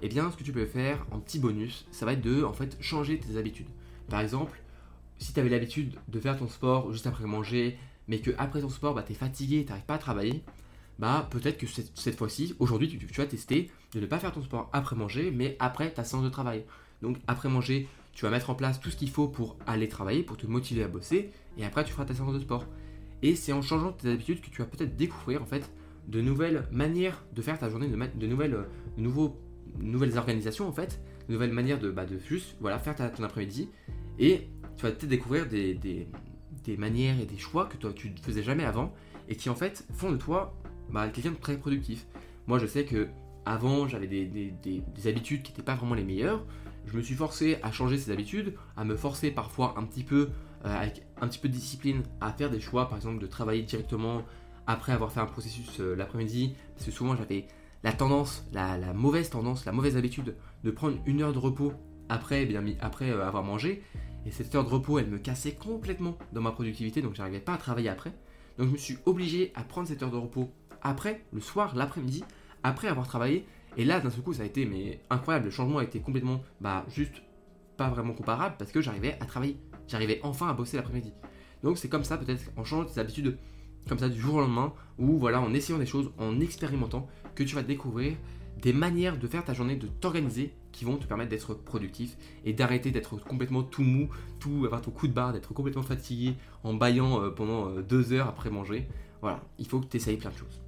eh 0.00 0.08
bien 0.08 0.30
ce 0.30 0.36
que 0.36 0.44
tu 0.44 0.52
peux 0.52 0.64
faire 0.64 1.04
en 1.10 1.18
petit 1.18 1.38
bonus, 1.38 1.86
ça 1.90 2.06
va 2.06 2.14
être 2.14 2.22
de 2.22 2.42
en 2.42 2.54
fait 2.54 2.76
changer 2.80 3.18
tes 3.18 3.36
habitudes. 3.36 3.68
Par 4.08 4.20
exemple, 4.20 4.62
si 5.18 5.32
tu 5.32 5.40
avais 5.40 5.50
l'habitude 5.50 5.94
de 6.08 6.20
faire 6.20 6.38
ton 6.38 6.48
sport 6.48 6.90
juste 6.90 7.06
après 7.06 7.26
manger, 7.26 7.78
mais 8.12 8.18
que 8.18 8.30
après 8.36 8.60
ton 8.60 8.68
sport, 8.68 8.92
bah, 8.92 9.02
tu 9.02 9.12
es 9.12 9.14
fatigué, 9.14 9.64
tu 9.64 9.70
n'arrives 9.70 9.86
pas 9.86 9.94
à 9.94 9.98
travailler, 9.98 10.42
bah 10.98 11.26
peut-être 11.30 11.56
que 11.56 11.66
cette, 11.66 12.14
fois-ci, 12.14 12.54
aujourd'hui, 12.58 12.86
tu, 12.86 13.06
vas 13.06 13.24
tester 13.24 13.70
de 13.94 14.00
ne 14.00 14.04
pas 14.04 14.18
faire 14.18 14.32
ton 14.32 14.42
sport 14.42 14.68
après 14.74 14.96
manger, 14.96 15.30
mais 15.30 15.56
après 15.60 15.90
ta 15.90 16.04
séance 16.04 16.22
de 16.22 16.28
travail. 16.28 16.66
Donc 17.00 17.16
après 17.26 17.48
manger, 17.48 17.88
tu 18.12 18.26
vas 18.26 18.30
mettre 18.30 18.50
en 18.50 18.54
place 18.54 18.80
tout 18.80 18.90
ce 18.90 18.96
qu'il 18.96 19.08
faut 19.08 19.28
pour 19.28 19.56
aller 19.66 19.88
travailler, 19.88 20.22
pour 20.22 20.36
te 20.36 20.46
motiver 20.46 20.84
à 20.84 20.88
bosser, 20.88 21.30
et 21.56 21.64
après 21.64 21.84
tu 21.84 21.92
feras 21.92 22.04
ta 22.04 22.12
séance 22.12 22.34
de 22.34 22.38
sport. 22.40 22.66
Et 23.22 23.34
c'est 23.34 23.54
en 23.54 23.62
changeant 23.62 23.92
tes 23.92 24.10
habitudes 24.10 24.42
que 24.42 24.50
tu 24.50 24.58
vas 24.58 24.68
peut-être 24.68 24.94
découvrir 24.94 25.40
en 25.40 25.46
fait 25.46 25.72
de 26.06 26.20
nouvelles 26.20 26.68
manières 26.70 27.24
de 27.34 27.40
faire 27.40 27.58
ta 27.58 27.70
journée, 27.70 27.88
de, 27.88 28.26
nouvelles, 28.26 28.50
de 28.50 29.02
nouveaux, 29.02 29.40
nouvelles 29.78 30.18
organisations 30.18 30.68
en 30.68 30.72
fait, 30.72 31.00
de 31.28 31.32
nouvelles 31.32 31.52
manières 31.54 31.78
de, 31.78 31.90
bah, 31.90 32.04
de 32.04 32.18
juste 32.18 32.56
voilà, 32.60 32.78
faire 32.78 32.94
ton 32.94 33.24
après-midi. 33.24 33.70
Et 34.18 34.48
tu 34.76 34.82
vas 34.82 34.90
peut-être 34.90 35.08
découvrir 35.08 35.48
des 35.48 36.06
manières 36.76 37.20
et 37.20 37.26
des 37.26 37.38
choix 37.38 37.66
que 37.66 37.76
toi 37.76 37.92
tu 37.92 38.10
ne 38.10 38.16
faisais 38.16 38.42
jamais 38.42 38.64
avant 38.64 38.92
et 39.28 39.36
qui 39.36 39.50
en 39.50 39.54
fait 39.54 39.86
font 39.92 40.10
de 40.10 40.16
toi 40.16 40.54
bah, 40.90 41.08
quelqu'un 41.08 41.30
de 41.30 41.36
très 41.36 41.56
productif. 41.56 42.06
Moi 42.46 42.58
je 42.58 42.66
sais 42.66 42.84
que 42.84 43.08
avant 43.44 43.88
j'avais 43.88 44.06
des, 44.06 45.08
habitudes 45.08 45.42
qui 45.42 45.52
n'étaient 45.52 45.62
pas 45.62 45.74
vraiment 45.74 45.94
les 45.94 46.04
meilleures. 46.04 46.44
Je 46.86 46.96
me 46.96 47.02
suis 47.02 47.14
forcé 47.14 47.58
à 47.62 47.70
changer 47.70 47.96
ces 47.96 48.10
habitudes, 48.10 48.54
à 48.76 48.84
me 48.84 48.96
forcer 48.96 49.30
parfois 49.30 49.74
un 49.76 49.84
petit 49.84 50.02
peu 50.02 50.30
euh, 50.64 50.76
avec 50.76 51.02
un 51.20 51.28
petit 51.28 51.38
peu 51.38 51.48
de 51.48 51.54
discipline 51.54 52.02
à 52.20 52.32
faire 52.32 52.50
des 52.50 52.60
choix, 52.60 52.88
par 52.88 52.96
exemple 52.96 53.20
de 53.20 53.26
travailler 53.26 53.62
directement 53.62 54.22
après 54.66 54.92
avoir 54.92 55.12
fait 55.12 55.20
un 55.20 55.26
processus 55.26 55.80
euh, 55.80 55.94
l'après-midi, 55.94 56.54
parce 56.74 56.86
que 56.86 56.92
souvent 56.92 57.16
j'avais 57.16 57.46
la 57.82 57.92
tendance, 57.92 58.46
la, 58.52 58.92
mauvaise 58.92 59.30
tendance, 59.30 59.64
la 59.64 59.72
mauvaise 59.72 59.96
habitude 59.96 60.36
de 60.62 60.70
prendre 60.70 60.98
une 61.06 61.22
heure 61.22 61.32
de 61.32 61.38
repos 61.38 61.72
après, 62.08 62.48
après 62.80 63.10
euh, 63.10 63.26
avoir 63.26 63.42
mangé, 63.42 63.82
et 64.26 64.30
cette 64.30 64.54
heure 64.54 64.64
de 64.64 64.70
repos, 64.70 64.98
elle 64.98 65.08
me 65.08 65.18
cassait 65.18 65.52
complètement 65.52 66.16
dans 66.32 66.40
ma 66.40 66.52
productivité, 66.52 67.02
donc 67.02 67.14
j'arrivais 67.14 67.40
pas 67.40 67.54
à 67.54 67.58
travailler 67.58 67.88
après. 67.88 68.12
Donc 68.58 68.68
je 68.68 68.72
me 68.72 68.78
suis 68.78 68.98
obligé 69.06 69.52
à 69.54 69.62
prendre 69.62 69.88
cette 69.88 70.02
heure 70.02 70.10
de 70.10 70.16
repos 70.16 70.50
après, 70.82 71.24
le 71.32 71.40
soir, 71.40 71.74
l'après-midi, 71.74 72.24
après 72.62 72.88
avoir 72.88 73.06
travaillé. 73.06 73.46
Et 73.76 73.84
là, 73.84 74.00
d'un 74.00 74.10
seul 74.10 74.22
coup, 74.22 74.34
ça 74.34 74.42
a 74.42 74.46
été 74.46 74.66
mais 74.66 75.00
incroyable. 75.10 75.46
Le 75.46 75.50
changement 75.50 75.78
a 75.78 75.84
été 75.84 76.00
complètement, 76.00 76.42
bah, 76.60 76.84
juste 76.88 77.22
pas 77.76 77.88
vraiment 77.88 78.12
comparable 78.12 78.56
parce 78.58 78.70
que 78.70 78.80
j'arrivais 78.80 79.16
à 79.20 79.24
travailler. 79.24 79.56
J'arrivais 79.88 80.20
enfin 80.22 80.48
à 80.48 80.52
bosser 80.52 80.76
l'après-midi. 80.76 81.12
Donc 81.62 81.78
c'est 81.78 81.88
comme 81.88 82.04
ça, 82.04 82.18
peut-être 82.18 82.42
en 82.56 82.64
changeant 82.64 82.84
tes 82.84 83.00
habitudes 83.00 83.38
comme 83.88 83.98
ça 83.98 84.08
du 84.08 84.20
jour 84.20 84.36
au 84.36 84.40
lendemain, 84.40 84.72
ou 84.98 85.18
voilà, 85.18 85.40
en 85.40 85.52
essayant 85.54 85.78
des 85.78 85.86
choses, 85.86 86.12
en 86.18 86.40
expérimentant, 86.40 87.08
que 87.34 87.42
tu 87.42 87.54
vas 87.54 87.62
découvrir 87.62 88.16
des 88.60 88.72
manières 88.72 89.18
de 89.18 89.26
faire 89.26 89.44
ta 89.44 89.54
journée, 89.54 89.76
de 89.76 89.88
t'organiser 89.88 90.54
qui 90.72 90.84
vont 90.84 90.96
te 90.96 91.06
permettre 91.06 91.30
d'être 91.30 91.54
productif 91.54 92.16
et 92.44 92.52
d'arrêter 92.52 92.90
d'être 92.90 93.16
complètement 93.16 93.62
tout 93.62 93.82
mou, 93.82 94.08
tout 94.40 94.62
avoir 94.64 94.80
ton 94.80 94.90
coup 94.90 95.06
de 95.06 95.12
barre, 95.12 95.32
d'être 95.32 95.52
complètement 95.54 95.82
fatigué 95.82 96.34
en 96.64 96.74
baillant 96.74 97.22
euh, 97.22 97.30
pendant 97.30 97.68
euh, 97.68 97.82
deux 97.82 98.12
heures 98.12 98.28
après 98.28 98.50
manger. 98.50 98.88
Voilà, 99.20 99.42
il 99.58 99.66
faut 99.66 99.80
que 99.80 99.86
tu 99.86 99.98
essayes 99.98 100.16
plein 100.16 100.30
de 100.30 100.36
choses. 100.36 100.60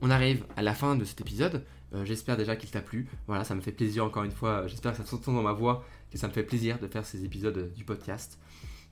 On 0.00 0.10
arrive 0.10 0.44
à 0.56 0.62
la 0.62 0.74
fin 0.74 0.96
de 0.96 1.04
cet 1.04 1.20
épisode. 1.20 1.64
Euh, 1.92 2.04
j'espère 2.04 2.36
déjà 2.36 2.56
qu'il 2.56 2.70
t'a 2.70 2.80
plu. 2.80 3.08
Voilà, 3.26 3.44
ça 3.44 3.54
me 3.54 3.60
fait 3.60 3.72
plaisir 3.72 4.04
encore 4.04 4.24
une 4.24 4.30
fois. 4.30 4.66
J'espère 4.66 4.92
que 4.92 4.98
ça 4.98 5.04
s'entend 5.04 5.32
dans 5.32 5.42
ma 5.42 5.52
voix, 5.52 5.84
que 6.10 6.18
ça 6.18 6.28
me 6.28 6.32
fait 6.32 6.42
plaisir 6.42 6.78
de 6.78 6.86
faire 6.88 7.04
ces 7.04 7.24
épisodes 7.24 7.72
du 7.74 7.84
podcast. 7.84 8.38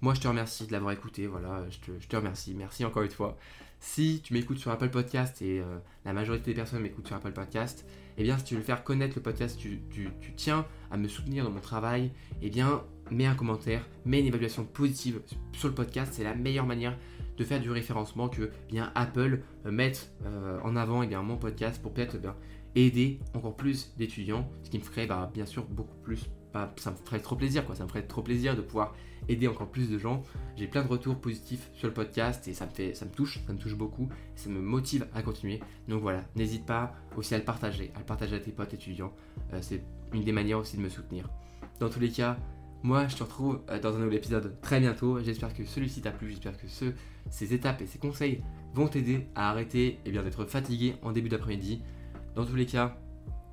Moi, 0.01 0.15
je 0.15 0.21
te 0.21 0.29
remercie 0.29 0.67
de 0.67 0.73
l'avoir 0.73 0.93
écouté. 0.93 1.27
Voilà, 1.27 1.65
je 1.71 2.07
te, 2.07 2.17
remercie. 2.17 2.55
Merci 2.55 2.85
encore 2.85 3.05
une 3.05 3.11
fois. 3.11 3.39
Si 3.79 4.21
tu 4.25 4.35
m'écoutes 4.35 4.59
sur 4.59 4.73
Apple 4.73 4.91
Podcast 4.91 5.41
et 5.43 5.63
la 6.05 6.13
majorité 6.13 6.51
des 6.51 6.57
personnes 6.57 6.83
m'écoutent 6.83 7.07
sur 7.07 7.15
Apple 7.15 7.31
Podcast, 7.31 7.85
eh 8.19 8.23
bien, 8.23 8.39
si 8.39 8.45
tu 8.45 8.57
veux 8.57 8.63
faire 8.63 8.85
connaître 8.85 9.17
le 9.17 9.23
podcast, 9.23 9.59
tu, 9.59 9.81
tiens 10.37 10.67
à 10.91 10.97
me 10.97 11.09
soutenir 11.09 11.45
dans 11.45 11.51
mon 11.51 11.61
travail, 11.61 12.11
eh 12.43 12.51
bien, 12.51 12.83
mets 13.11 13.27
un 13.27 13.35
commentaire, 13.35 13.87
mets 14.05 14.21
une 14.21 14.27
évaluation 14.27 14.65
positive 14.65 15.21
sur 15.53 15.69
le 15.69 15.75
podcast. 15.75 16.13
C'est 16.15 16.25
la 16.25 16.35
meilleure 16.35 16.67
manière 16.67 16.97
de 17.37 17.45
faire 17.45 17.61
du 17.61 17.71
référencement 17.71 18.29
que 18.29 18.51
eh 18.69 18.73
bien 18.73 18.93
Apple 18.95 19.41
euh, 19.67 19.71
mette 19.71 20.13
euh, 20.27 20.61
en 20.63 20.77
avant 20.77 21.03
eh 21.03 21.07
bien, 21.07 21.23
mon 21.23 21.37
podcast 21.37 21.81
pour 21.81 21.93
peut-être 21.93 22.17
aider 22.75 23.21
encore 23.35 23.57
plus 23.57 23.93
d'étudiants, 23.97 24.49
ce 24.63 24.71
qui 24.71 24.79
me 24.79 24.83
ferait 24.83 25.07
bah, 25.07 25.31
bien 25.33 25.47
sûr 25.47 25.65
beaucoup 25.65 25.97
plus 26.03 26.31
ça 26.77 26.91
me 26.91 26.97
ferait 26.97 27.21
trop 27.21 27.37
plaisir, 27.37 27.65
quoi. 27.65 27.75
Ça 27.75 27.85
me 27.85 27.89
ferait 27.89 28.07
trop 28.07 28.23
plaisir 28.23 28.57
de 28.57 28.63
pouvoir 28.63 28.95
aider 29.29 29.49
encore 29.49 29.69
plus 29.69 29.89
de 29.89 29.99
gens. 29.99 30.23
J'ai 30.57 30.67
plein 30.67 30.83
de 30.83 30.89
retours 30.89 31.17
positifs 31.17 31.71
sur 31.75 31.89
le 31.89 31.95
podcast 31.95 32.47
et 32.49 32.55
ça 32.55 32.67
me 32.67 32.71
fait, 32.71 32.95
ça 32.95 33.05
me 33.05 33.11
touche, 33.11 33.41
ça 33.47 33.53
me 33.53 33.59
touche 33.59 33.75
beaucoup, 33.75 34.09
ça 34.35 34.49
me 34.51 34.61
motive 34.61 35.07
à 35.15 35.23
continuer. 35.23 35.61
Donc 35.89 36.03
voilà, 36.03 36.25
n'hésite 36.37 36.67
pas 36.67 36.95
aussi 37.17 37.35
à 37.35 37.39
le 37.39 37.45
partager, 37.45 37.93
à 37.95 38.01
le 38.01 38.05
partager 38.05 38.37
à 38.37 38.41
tes 38.41 38.53
potes 38.53 38.75
étudiants. 38.75 39.13
Euh, 39.53 39.59
c'est 39.61 39.83
une 40.13 40.25
des 40.25 40.33
manières 40.33 40.59
aussi 40.59 40.77
de 40.77 40.83
me 40.83 40.89
soutenir. 40.89 41.29
Dans 41.81 41.89
tous 41.89 42.01
les 42.01 42.11
cas, 42.11 42.37
moi 42.83 43.07
je 43.09 43.17
te 43.17 43.23
retrouve 43.23 43.61
euh, 43.71 43.81
dans 43.81 43.95
un 43.95 43.99
nouvel 43.99 44.19
épisode 44.19 44.61
très 44.61 44.81
bientôt. 44.81 45.21
J'espère 45.21 45.55
que 45.55 45.65
celui-ci 45.65 46.01
t'a 46.01 46.11
plu, 46.11 46.31
j'espère 46.31 46.57
que 46.57 46.69
ce, 46.69 46.87
ces 47.31 47.55
étapes 47.55 47.81
et 47.81 47.87
ces 47.87 47.99
conseils 47.99 48.43
vont 48.75 48.89
t'aider 48.89 49.29
à 49.35 49.51
arrêter 49.51 49.99
eh 50.05 50.11
d'être 50.11 50.45
fatigué 50.45 50.97
en 51.03 51.13
début 51.13 51.29
d'après-midi. 51.29 51.83
Dans 52.35 52.45
tous 52.45 52.57
les 52.57 52.67
cas, 52.67 52.97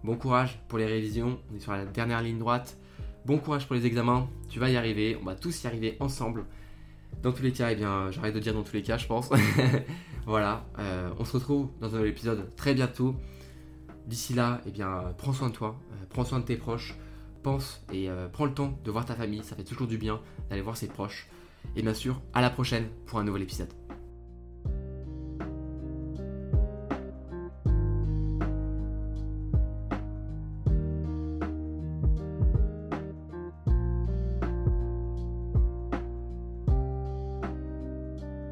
bon 0.04 0.16
courage 0.16 0.60
pour 0.68 0.78
les 0.78 0.86
révisions. 0.86 1.40
On 1.52 1.56
est 1.56 1.60
sur 1.60 1.74
la 1.74 1.86
dernière 1.86 2.22
ligne 2.22 2.40
droite. 2.40 2.78
Bon 3.26 3.38
courage 3.38 3.68
pour 3.68 3.76
les 3.76 3.86
examens, 3.86 4.30
tu 4.50 4.60
vas 4.60 4.70
y 4.70 4.78
arriver, 4.78 5.18
on 5.22 5.26
va 5.26 5.36
tous 5.36 5.64
y 5.64 5.68
arriver 5.68 5.98
ensemble. 6.00 6.46
Dans 7.22 7.32
tous 7.32 7.44
les 7.44 7.52
cas, 7.52 7.72
eh 7.72 7.76
bien, 7.76 8.10
j'arrête 8.12 8.34
de 8.34 8.40
dire 8.40 8.54
dans 8.54 8.64
tous 8.64 8.74
les 8.74 8.82
cas, 8.82 8.98
je 8.98 9.08
pense. 9.08 9.30
voilà, 10.26 10.66
euh, 10.80 11.10
on 11.20 11.26
se 11.26 11.34
retrouve 11.34 11.70
dans 11.82 11.90
un 11.90 11.98
nouvel 11.98 12.12
épisode 12.12 12.56
très 12.56 12.74
bientôt. 12.74 13.16
D'ici 14.08 14.34
là, 14.34 14.62
eh 14.66 14.72
bien, 14.72 15.14
prends 15.18 15.34
soin 15.34 15.50
de 15.50 15.54
toi, 15.54 15.80
euh, 15.92 16.06
prends 16.10 16.24
soin 16.24 16.40
de 16.40 16.46
tes 16.46 16.56
proches, 16.56 16.96
pense 17.44 17.84
et 17.92 18.10
euh, 18.10 18.28
prends 18.30 18.46
le 18.46 18.54
temps 18.54 18.80
de 18.84 18.90
voir 18.90 19.06
ta 19.06 19.16
famille, 19.16 19.44
ça 19.44 19.56
fait 19.56 19.64
toujours 19.64 19.88
du 19.88 19.98
bien 19.98 20.22
d'aller 20.50 20.62
voir 20.62 20.78
ses 20.78 20.88
proches. 20.88 21.28
Et 21.76 21.82
bien 21.82 21.94
sûr, 21.94 22.22
à 22.34 22.42
la 22.42 22.50
prochaine 22.50 22.88
pour 23.06 23.20
un 23.20 23.24
nouvel 23.26 23.44
épisode. 23.44 23.70